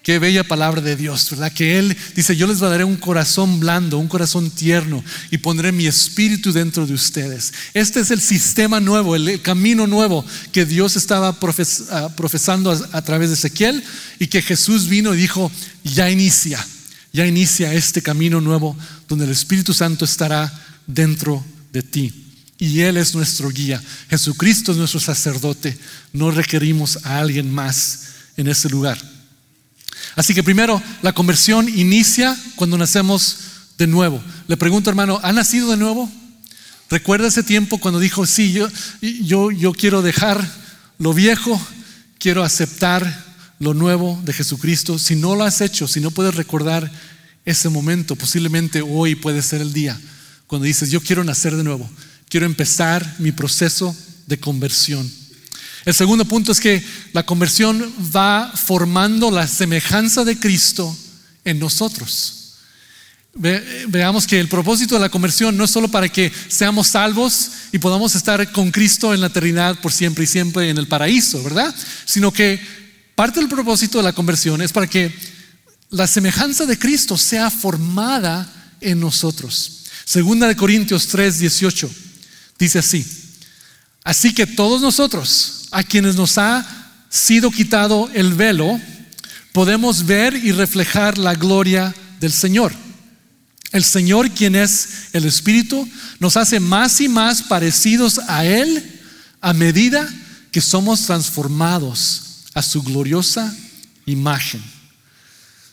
[0.02, 1.50] Qué bella palabra de Dios, ¿verdad?
[1.50, 5.86] Que Él dice, yo les daré un corazón blando, un corazón tierno y pondré mi
[5.86, 7.54] espíritu dentro de ustedes.
[7.72, 13.30] Este es el sistema nuevo, el, camino nuevo que Dios estaba ah, profesando a través
[13.30, 13.82] de Ezequiel
[14.18, 15.50] y que Jesús vino y dijo,
[15.84, 16.64] ya inicia
[17.16, 18.76] ya inicia este camino nuevo
[19.08, 20.52] donde el Espíritu Santo estará
[20.86, 22.12] dentro de ti.
[22.58, 23.82] Y Él es nuestro guía.
[24.10, 25.78] Jesucristo es nuestro sacerdote.
[26.12, 28.98] No requerimos a alguien más en ese lugar.
[30.14, 33.38] Así que primero, la conversión inicia cuando nacemos
[33.78, 34.22] de nuevo.
[34.46, 36.10] Le pregunto, hermano, ¿ha nacido de nuevo?
[36.90, 38.68] ¿Recuerda ese tiempo cuando dijo, sí, yo,
[39.00, 40.46] yo, yo quiero dejar
[40.98, 41.58] lo viejo,
[42.18, 43.25] quiero aceptar
[43.58, 46.90] lo nuevo de Jesucristo, si no lo has hecho, si no puedes recordar
[47.44, 49.98] ese momento, posiblemente hoy puede ser el día
[50.46, 51.88] cuando dices, yo quiero nacer de nuevo,
[52.28, 55.10] quiero empezar mi proceso de conversión.
[55.84, 60.96] El segundo punto es que la conversión va formando la semejanza de Cristo
[61.44, 62.32] en nosotros.
[63.34, 67.78] veamos que el propósito de la conversión no es solo para que seamos salvos y
[67.78, 71.74] podamos estar con Cristo en la eternidad por siempre y siempre en el paraíso, ¿verdad?
[72.04, 72.60] Sino que
[73.16, 75.10] Parte del propósito de la conversión es para que
[75.88, 78.46] la semejanza de Cristo sea formada
[78.82, 79.84] en nosotros.
[80.04, 81.90] Segunda de Corintios 3, 18
[82.58, 83.06] dice así:
[84.04, 86.66] Así que todos nosotros, a quienes nos ha
[87.08, 88.78] sido quitado el velo,
[89.52, 92.74] podemos ver y reflejar la gloria del Señor.
[93.72, 95.88] El Señor, quien es el Espíritu,
[96.20, 99.00] nos hace más y más parecidos a Él
[99.40, 100.06] a medida
[100.52, 102.25] que somos transformados
[102.56, 103.54] a su gloriosa
[104.06, 104.62] imagen.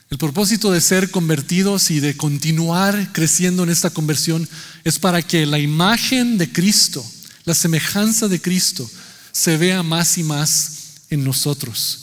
[0.10, 4.48] El propósito de ser convertidos y de continuar creciendo en esta conversión
[4.84, 7.04] es para que la imagen de Cristo,
[7.46, 8.88] la semejanza de Cristo,
[9.32, 10.72] se vea más y más
[11.10, 12.00] en nosotros.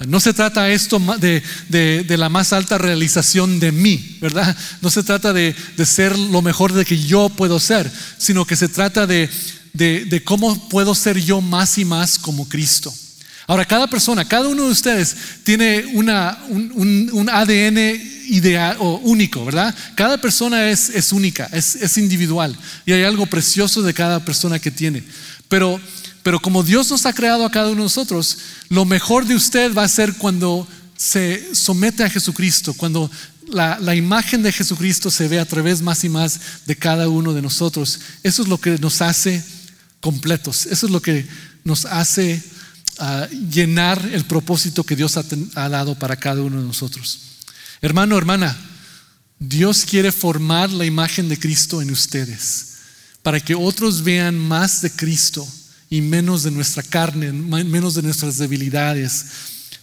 [0.00, 4.56] No se trata esto de, de, la más alta realización de mí, ¿verdad?
[4.82, 8.56] No se trata de, de, ser lo mejor de que yo puedo ser, sino que
[8.56, 9.30] se trata de,
[10.24, 12.92] cómo puedo ser yo más y más como Cristo.
[13.48, 17.78] Ahora, cada persona, cada uno de ustedes tiene una, un, ADN
[18.28, 19.74] ideal o único, ¿verdad?
[19.94, 24.58] Cada persona es, es única, es, es, individual y hay algo precioso de cada persona
[24.58, 25.02] que tiene.
[25.48, 25.80] Pero,
[26.22, 28.36] Pero como Dios nos ha creado a cada uno de nosotros,
[28.68, 30.68] lo mejor de usted va a ser cuando
[30.98, 33.10] se somete a Jesucristo, cuando
[33.46, 37.32] la, la, imagen de Jesucristo se ve a través más y más de cada uno
[37.32, 37.98] de nosotros.
[38.22, 39.42] Eso es lo que nos hace
[40.00, 41.26] completos, eso es lo que
[41.64, 42.42] nos hace
[42.98, 47.20] uh, llenar el propósito que Dios ha, dado para cada uno de nosotros.
[47.80, 48.56] Hermano, hermana,
[49.38, 52.68] Dios quiere formar la imagen de Cristo en ustedes
[53.22, 55.46] para que otros vean más de Cristo
[55.90, 59.26] y menos de nuestra carne, menos de nuestras debilidades,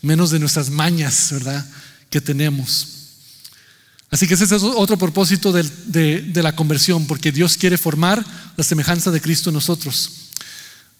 [0.01, 1.65] menos de nuestras mañas, ¿verdad?
[2.09, 2.95] Que tenemos.
[4.09, 9.11] Así que ese es otro propósito de, la conversión, porque Dios quiere formar la semejanza
[9.11, 10.09] de Cristo en nosotros.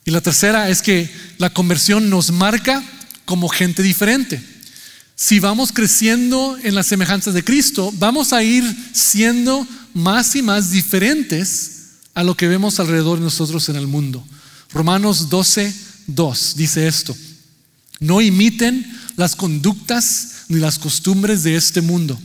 [0.05, 2.83] Y la tercera es que la conversión nos marca
[3.25, 4.39] como gente diferente.
[5.15, 10.69] Si vamos creciendo en la semejanza de Cristo, vamos a ir siendo más y más
[10.69, 11.71] diferentes
[12.13, 14.23] a lo que vemos alrededor de nosotros en el mundo.
[14.71, 15.73] Romanos 12,
[16.07, 17.15] 2 dice esto.
[17.99, 18.85] No imiten
[19.15, 22.19] las conductas ni las costumbres de este mundo.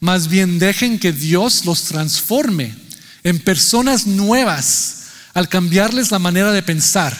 [0.00, 2.74] Más bien dejen que Dios los transforme
[3.22, 4.99] en personas nuevas
[5.34, 7.16] al cambiarles la manera de pensar.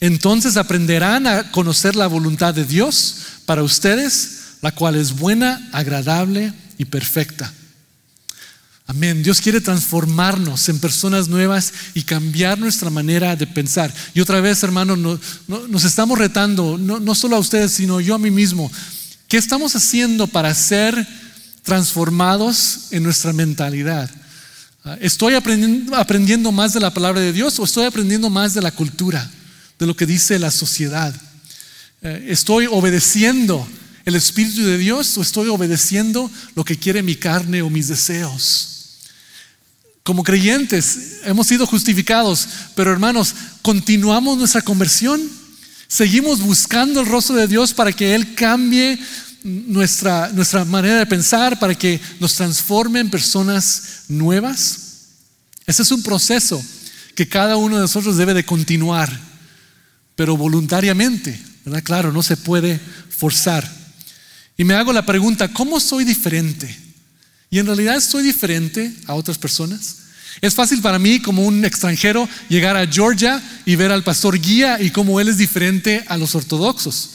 [0.00, 3.16] Entonces aprenderán a conocer la voluntad de Dios
[3.46, 7.52] para ustedes, la cual es buena, agradable y perfecta.
[8.86, 9.22] Amén.
[9.22, 13.94] Dios quiere transformarnos en personas nuevas y cambiar nuestra manera de pensar.
[14.12, 18.18] Y otra vez, hermano, nos estamos retando, no, no solo a ustedes, sino yo a
[18.18, 18.70] mí mismo.
[19.28, 21.06] ¿Qué estamos haciendo para ser
[21.62, 24.10] transformados en nuestra mentalidad?
[24.84, 28.62] Ah, ¿Estoy aprendiendo, aprendiendo más de la palabra de Dios o estoy aprendiendo más de
[28.62, 29.30] la cultura,
[29.78, 31.14] de lo que dice la sociedad?
[32.02, 33.66] Eh, ¿Estoy obedeciendo
[34.04, 38.68] el Espíritu de Dios o estoy obedeciendo lo que quiere mi carne o mis deseos?
[40.02, 45.22] Como creyentes hemos sido justificados, pero hermanos, continuamos nuestra conversión.
[45.86, 48.98] Seguimos buscando el rostro de Dios para que Él cambie
[49.44, 54.78] nuestra, nuestra manera de pensar, para que nos transforme en personas nuevas.
[55.66, 56.62] Ese es un proceso
[57.14, 59.10] que cada uno de nosotros debe de continuar,
[60.16, 61.82] pero voluntariamente, ¿verdad?
[61.82, 62.80] Claro, no se puede
[63.10, 63.70] forzar.
[64.56, 66.78] Y me hago la pregunta, ¿cómo soy diferente?
[67.50, 69.96] Y en realidad soy diferente a otras personas.
[70.40, 74.80] Es fácil para mí como un extranjero llegar a Georgia y ver al pastor guía
[74.80, 77.10] y cómo él es diferente a los ortodoxos.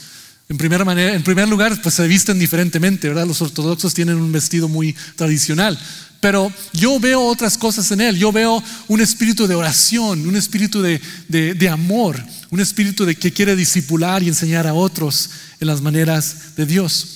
[0.50, 3.26] En, primer lugar, pues se visten diferentemente, ¿verdad?
[3.26, 5.78] Los ortodoxos tienen un vestido muy tradicional.
[6.20, 8.16] Pero yo veo otras cosas en él.
[8.16, 13.54] Yo veo un espíritu de oración, un espíritu de, amor, un espíritu de que quiere
[13.56, 15.30] disipular y enseñar a otros
[15.60, 17.06] en las maneras de Dios.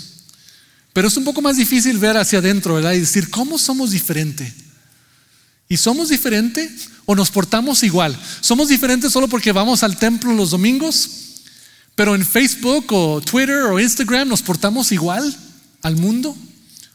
[0.92, 2.92] Pero es un poco más difícil ver hacia adentro, ¿verdad?
[2.92, 4.52] Y decir, ¿cómo somos diferentes?
[5.70, 8.14] ¿Y somos diferentes o nos portamos igual?
[8.42, 11.31] ¿Somos diferentes solo porque vamos al templo los domingos?
[11.94, 15.36] Pero en Facebook o Twitter o Instagram nos portamos igual
[15.82, 16.36] al mundo?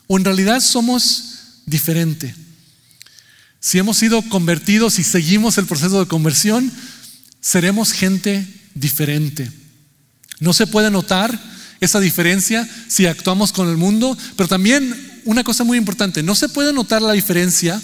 [0.08, 2.34] ¿O en realidad somos diferentes?
[3.60, 6.72] Si hemos sido convertidos y seguimos el proceso de conversión,
[7.42, 9.52] seremos gente diferente.
[10.40, 11.38] No se puede notar
[11.80, 16.50] esa diferencia si actuamos con el mundo, pero también una cosa muy importante, no se
[16.50, 17.82] puede notar la diferencia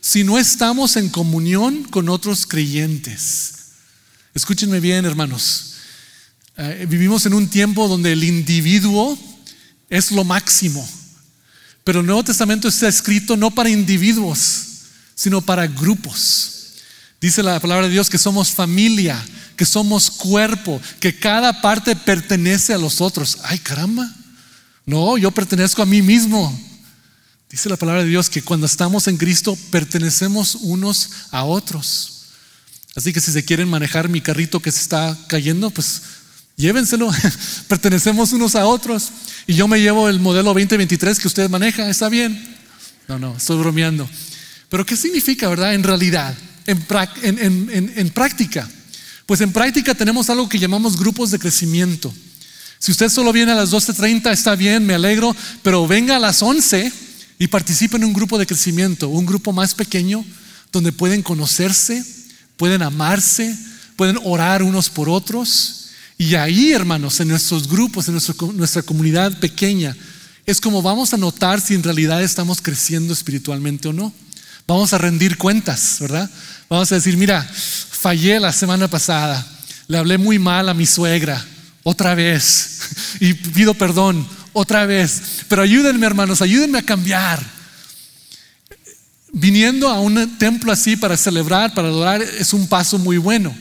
[0.00, 3.54] si no estamos en comunión con otros creyentes.
[4.34, 5.71] Escúchenme bien, hermanos.
[6.56, 9.18] Eh, vivimos en un tiempo donde el individuo
[9.88, 10.86] es lo máximo,
[11.84, 14.66] pero el Nuevo Testamento está escrito no para individuos,
[15.14, 16.52] sino para grupos.
[17.20, 19.22] Dice la palabra de Dios que somos familia,
[19.56, 23.38] que somos cuerpo, que cada parte pertenece a los otros.
[23.44, 24.12] Ay, caramba.
[24.84, 26.58] No, yo pertenezco a mí mismo.
[27.48, 32.24] Dice la palabra de Dios que cuando estamos en Cristo pertenecemos unos a otros.
[32.96, 36.02] Así que si se quieren manejar mi carrito que se está cayendo, pues
[36.62, 37.10] llévenselo.
[37.68, 39.10] Pertenecemos unos a otros.
[39.46, 42.56] Y yo me llevo el modelo 2023 que usted maneja, está bien.
[43.08, 44.08] No, no, estoy bromeando.
[44.68, 45.74] Pero ¿qué significa, verdad?
[45.74, 46.34] En realidad,
[46.66, 46.86] en,
[47.22, 48.68] en, en práctica.
[49.26, 52.12] Pues en práctica tenemos algo que llamamos grupos de crecimiento.
[52.78, 56.42] Si usted solo viene a las 12.30, está bien, me alegro, pero venga a las
[56.42, 56.92] 11
[57.38, 60.24] y participe en un grupo de crecimiento, un grupo más pequeño,
[60.72, 62.04] donde pueden conocerse,
[62.56, 63.56] pueden amarse,
[63.96, 65.81] pueden orar unos por otros.
[66.22, 68.16] Y ahí, hermanos, en nuestros grupos, en
[68.56, 69.96] nuestra comunidad pequeña,
[70.46, 74.12] es como vamos a notar si en realidad estamos creciendo espiritualmente o no.
[74.68, 76.30] Vamos a rendir cuentas, ¿verdad?
[76.68, 79.44] Vamos a decir, mira, fallé la semana pasada,
[79.88, 81.44] le hablé muy mal a mi suegra,
[81.82, 82.78] otra vez,
[83.20, 87.44] y pido perdón, otra vez, pero ayúdenme hermanos, ayúdenme a cambiar.
[89.32, 93.52] Viniendo a un templo así para celebrar, para adorar, es un paso muy bueno.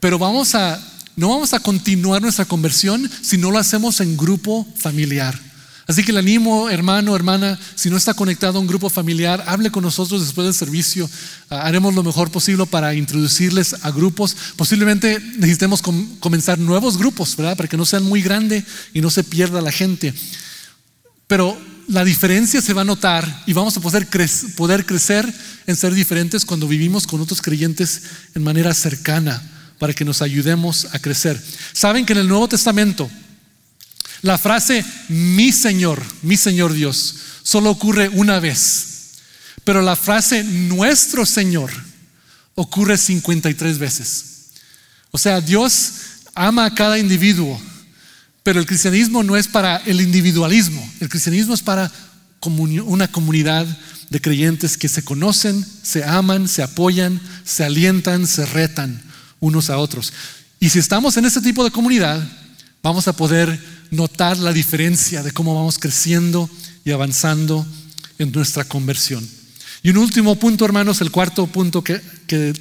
[0.00, 0.78] pero vamos a,
[1.16, 5.38] no vamos a continuar nuestra conversión si no lo hacemos en grupo familiar.
[5.86, 9.70] Así que le animo, hermano, hermana, si no está conectado a un grupo familiar, hable
[9.70, 11.08] con nosotros después del servicio.
[11.50, 14.34] Ah, haremos lo mejor posible para introducirles a grupos.
[14.56, 15.82] Posiblemente necesitemos
[16.20, 17.56] comenzar nuevos grupos, ¿verdad?
[17.56, 20.14] Para que no sean muy grandes y no se pierda la gente.
[21.26, 21.56] Pero
[21.86, 24.08] la diferencia se va a notar y vamos a poder,
[24.56, 25.32] poder crecer
[25.66, 28.02] en ser diferentes cuando vivimos con otros creyentes
[28.34, 31.40] en manera cercana para que nos ayudemos a crecer.
[31.72, 33.10] Saben que en el Nuevo Testamento
[34.22, 38.86] la frase mi Señor, mi Señor Dios, solo ocurre una vez.
[39.64, 41.70] Pero la frase nuestro Señor
[42.54, 44.24] ocurre 53 veces.
[45.10, 45.92] O sea, Dios
[46.34, 47.60] ama a cada individuo,
[48.42, 51.90] pero el cristianismo no es para el individualismo, el cristianismo es para
[52.86, 53.66] una comunidad
[54.10, 59.02] de creyentes que se conocen, se aman, se apoyan, se alientan, se retan
[59.44, 60.12] unos a otros.
[60.58, 62.26] Y si estamos en este tipo de comunidad,
[62.82, 63.58] vamos a poder
[63.90, 66.48] notar la diferencia de cómo vamos creciendo
[66.84, 67.66] y avanzando
[68.18, 69.28] en nuestra conversión.
[69.82, 72.00] Y un último punto, hermanos, el cuarto punto que,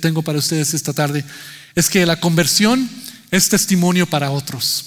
[0.02, 1.24] tengo para ustedes esta tarde,
[1.74, 2.90] es que la conversión
[3.32, 4.86] es testimonio para otros.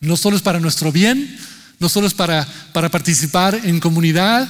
[0.00, 1.38] No solo es para nuestro bien,
[1.78, 4.48] no solo es para, para participar en comunidad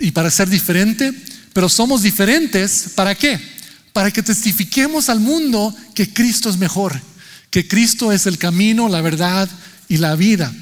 [0.00, 1.12] y para ser diferente,
[1.52, 3.55] pero somos diferentes, ¿para qué?
[3.96, 7.00] Para que testifiquemos al mundo que Cristo es mejor,
[7.48, 9.48] que Cristo es el camino, la verdad
[9.88, 10.52] y la vida.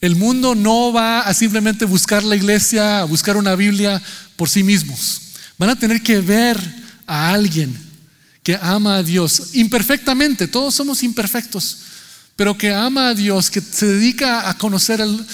[0.00, 4.00] El mundo no va a simplemente buscar la iglesia, a buscar una Biblia
[4.36, 5.20] por sí mismos.
[5.58, 6.56] Van a tener que ver
[7.08, 7.76] a alguien
[8.44, 11.78] que ama a Dios imperfectamente, todos somos imperfectos,
[12.36, 15.26] pero que ama a Dios, que se dedica a conocer al,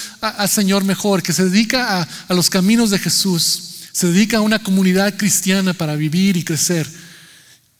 [0.49, 3.61] Señor mejor, que se dedica a, a los caminos de Jesús,
[3.91, 7.05] se dedica a una comunidad cristiana para vivir y crecer.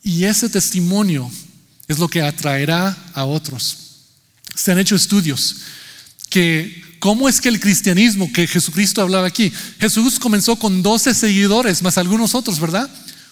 [0.02, 1.30] Y ese testimonio
[1.88, 3.76] es lo que atraerá a otros.
[4.54, 5.56] Se han hecho estudios
[6.30, 11.82] que cómo es que el cristianismo que Jesucristo hablaba aquí, Jesús comenzó con 12 seguidores,
[11.82, 12.90] más algunos otros, ¿verdad?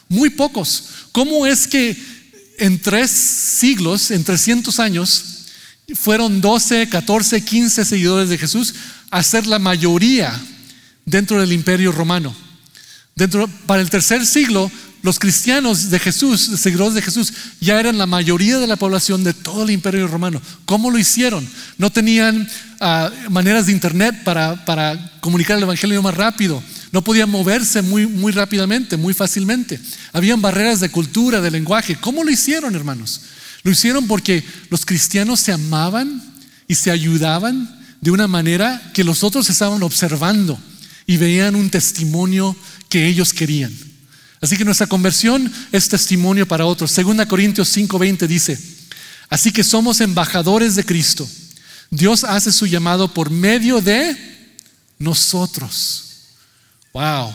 [0.08, 0.84] Muy pocos.
[1.12, 1.96] ¿Cómo es que
[2.58, 5.24] en tres siglos, en 300 años,
[5.94, 8.74] fueron 12, 14, 15 seguidores de Jesús
[9.10, 10.40] a ser la mayoría
[11.04, 12.34] dentro del imperio romano?
[13.14, 14.70] Dentro, para el tercer siglo
[15.06, 19.32] los cristianos de Jesús, seguidores de Jesús, ya eran la mayoría de la población de
[19.32, 20.42] todo el imperio romano.
[20.64, 21.48] ¿Cómo lo hicieron?
[21.78, 22.48] No tenían
[22.80, 26.60] ah, maneras de internet para, comunicar el evangelio más rápido.
[26.90, 29.78] No podían moverse muy, muy rápidamente, muy fácilmente.
[30.12, 31.94] Habían barreras de cultura, de lenguaje.
[31.94, 33.20] ¿Cómo lo hicieron, hermanos?
[33.62, 36.20] Lo hicieron porque los cristianos se amaban
[36.66, 40.58] y se ayudaban de una manera que los otros estaban observando
[41.06, 42.56] y veían un testimonio
[42.88, 43.72] que ellos querían.
[44.40, 46.90] Así que nuestra conversión es testimonio para otros.
[46.90, 48.58] Segunda Corintios 5:20 dice,
[49.28, 51.28] así que somos embajadores de Cristo.
[51.90, 54.16] Dios hace su llamado por medio de
[54.98, 56.04] nosotros.
[56.92, 57.32] Wow.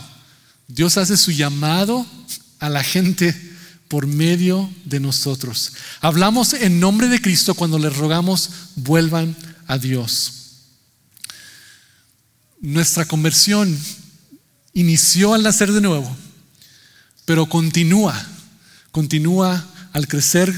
[0.68, 2.06] Dios hace su llamado
[2.58, 3.34] a la gente
[3.88, 5.72] por medio de nosotros.
[6.00, 9.36] Hablamos en nombre de Cristo cuando les rogamos vuelvan
[9.66, 10.32] a Dios.
[12.60, 13.76] Nuestra conversión
[14.72, 16.16] inició al nacer de nuevo
[17.24, 18.14] pero continúa,
[18.90, 20.52] continúa al crecer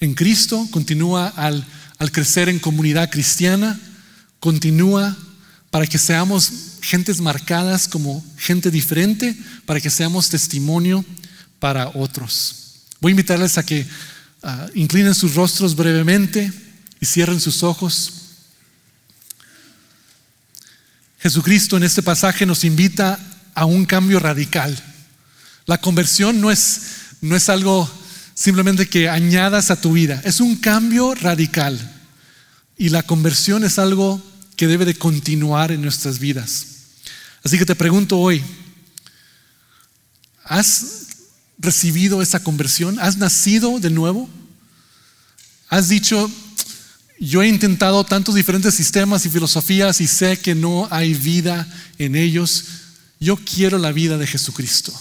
[0.00, 1.66] en Cristo, continúa al,
[1.98, 3.78] al crecer en comunidad cristiana,
[4.40, 5.16] continúa
[5.70, 9.36] para que seamos gentes marcadas como gente diferente,
[9.66, 11.04] para que seamos testimonio
[11.58, 12.84] para otros.
[13.00, 13.86] Voy a invitarles a que
[14.42, 16.52] ah, inclinen sus rostros brevemente
[17.00, 18.12] y cierren sus ojos.
[21.20, 23.18] Jesucristo en este pasaje nos invita
[23.54, 24.76] a un cambio radical.
[25.68, 26.80] La conversión no es,
[27.20, 27.88] no es algo
[28.32, 31.78] simplemente que añadas a tu vida, es un cambio radical.
[32.78, 34.22] Y la conversión es algo
[34.56, 36.66] que debe de continuar en nuestras vidas.
[37.44, 38.42] Así que te pregunto hoy,
[40.42, 41.08] ¿has
[41.58, 42.98] recibido esa conversión?
[42.98, 44.26] ¿Has nacido de nuevo?
[45.68, 46.30] ¿Has dicho,
[47.20, 52.16] yo he intentado tantos diferentes sistemas y filosofías y sé que no hay vida en
[52.16, 52.64] ellos?
[53.20, 54.98] Yo quiero la vida de Jesucristo.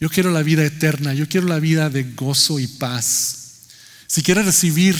[0.00, 3.66] Yo quiero la vida eterna, yo quiero la vida de gozo y paz.
[4.06, 4.96] Si quieres recibir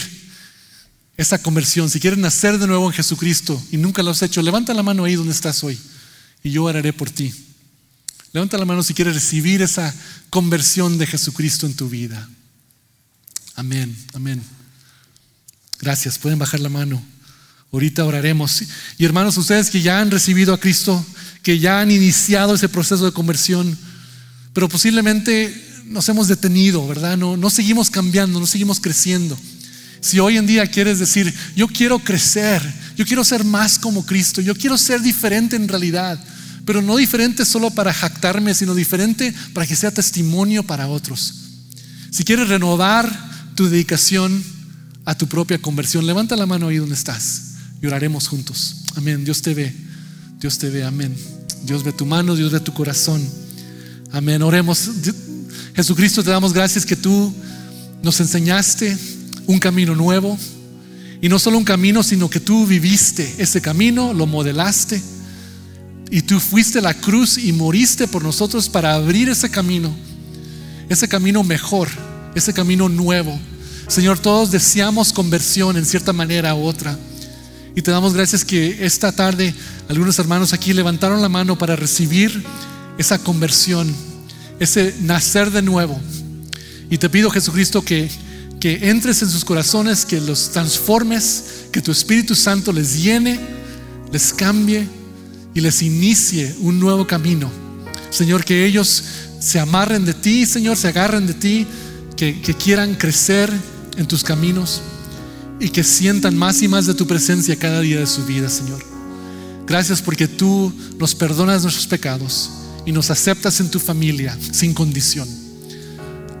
[1.17, 4.73] esa conversión, si quieres nacer de nuevo en Jesucristo y nunca lo has hecho, levanta
[4.73, 5.77] la mano ahí donde estás hoy
[6.43, 7.33] y yo oraré por ti.
[8.33, 9.93] Levanta la mano si quieres recibir esa
[10.29, 12.27] conversión de Jesucristo en tu vida.
[13.55, 14.41] Amén, amén.
[15.79, 17.01] Gracias, pueden bajar la mano.
[17.71, 18.63] Ahorita oraremos.
[18.97, 21.05] Y hermanos, ustedes que ya han recibido a Cristo,
[21.43, 23.77] que ya han iniciado ese proceso de conversión,
[24.55, 25.53] pero posiblemente
[25.85, 27.17] nos hemos detenido, ¿verdad?
[27.17, 29.37] No, no seguimos cambiando, no seguimos creciendo.
[29.99, 32.61] Si hoy en día quieres decir, yo quiero crecer,
[32.95, 36.17] yo quiero ser más como Cristo, yo quiero ser diferente en realidad,
[36.63, 41.33] pero no diferente solo para jactarme, sino diferente para que sea testimonio para otros.
[42.09, 44.41] Si quieres renovar tu dedicación
[45.03, 48.77] a tu propia conversión, levanta la mano ahí donde estás y oraremos juntos.
[48.95, 49.25] Amén.
[49.25, 49.75] Dios te ve.
[50.39, 50.85] Dios te ve.
[50.85, 51.13] Amén.
[51.63, 53.21] Dios ve tu mano, Dios ve tu corazón.
[54.15, 54.41] Amén.
[54.43, 54.91] Oremos.
[55.75, 57.33] Jesucristo, te damos gracias que tú
[58.01, 58.97] nos enseñaste
[59.45, 60.37] un camino nuevo.
[61.21, 65.01] Y no solo un camino, sino que tú viviste ese camino, lo modelaste.
[66.09, 69.93] Y tú fuiste a la cruz y moriste por nosotros para abrir ese camino.
[70.87, 71.89] Ese camino mejor,
[72.35, 73.37] ese camino nuevo.
[73.89, 76.97] Señor, todos deseamos conversión en cierta manera u otra.
[77.75, 79.53] Y te damos gracias que esta tarde
[79.89, 82.41] algunos hermanos aquí levantaron la mano para recibir
[82.97, 83.93] esa conversión,
[84.59, 85.99] ese nacer de nuevo.
[86.89, 88.09] Y te pido, Jesucristo, que
[88.59, 93.39] que entres en sus corazones, que los transformes, que tu Espíritu Santo les llene,
[94.11, 94.87] les cambie
[95.53, 97.51] y les inicie un nuevo camino.
[98.09, 99.03] Señor, que ellos
[99.39, 101.67] se amarren de ti, Señor, se agarren de ti,
[102.17, 103.53] que, que quieran crecer
[103.97, 104.81] en tus caminos
[105.59, 108.83] y que sientan más y más de tu presencia cada día de su vida, Señor.
[109.67, 112.49] Gracias porque tú nos perdonas nuestros pecados
[112.85, 115.27] y nos aceptas en tu familia sin condición.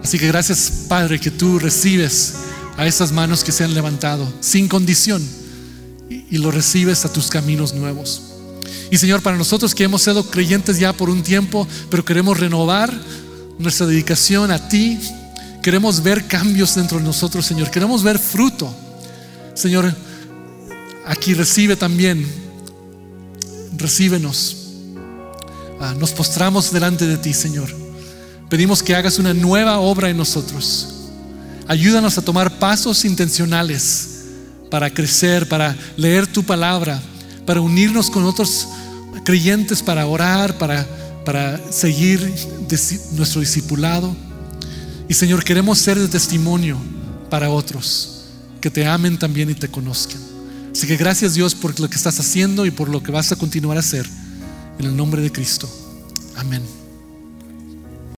[0.03, 2.35] Así que gracias Padre que tú recibes
[2.77, 5.23] a esas manos que se han levantado sin condición
[6.09, 8.21] y, lo recibes a tus caminos nuevos.
[8.91, 12.93] Y Señor, para nosotros que hemos sido creyentes ya por un tiempo, pero queremos renovar
[13.57, 14.99] nuestra dedicación a ti,
[15.63, 18.71] queremos ver cambios dentro de nosotros, Señor, queremos ver fruto.
[19.55, 19.95] Señor,
[21.07, 22.27] aquí recibe también,
[23.77, 24.64] recíbenos.
[25.93, 27.69] Nos postramos delante de ti, Señor.
[28.49, 30.89] Pedimos que hagas una nueva obra en nosotros.
[31.67, 34.09] Ayúdanos a tomar pasos intencionales
[34.69, 37.01] para crecer, para leer tu palabra,
[37.45, 38.67] para unirnos con otros
[39.23, 40.85] creyentes, para orar, para,
[41.25, 42.19] para seguir
[43.13, 44.15] nuestro discipulado.
[45.07, 46.77] Y Señor, queremos ser de testimonio
[47.29, 48.25] para otros,
[48.61, 50.21] que te amen también y te conozcan.
[50.71, 53.35] Así que gracias Dios por lo que estás haciendo y por lo que vas a
[53.35, 54.07] continuar a hacer.
[54.79, 55.69] En el nombre de Cristo.
[56.35, 56.63] Amén.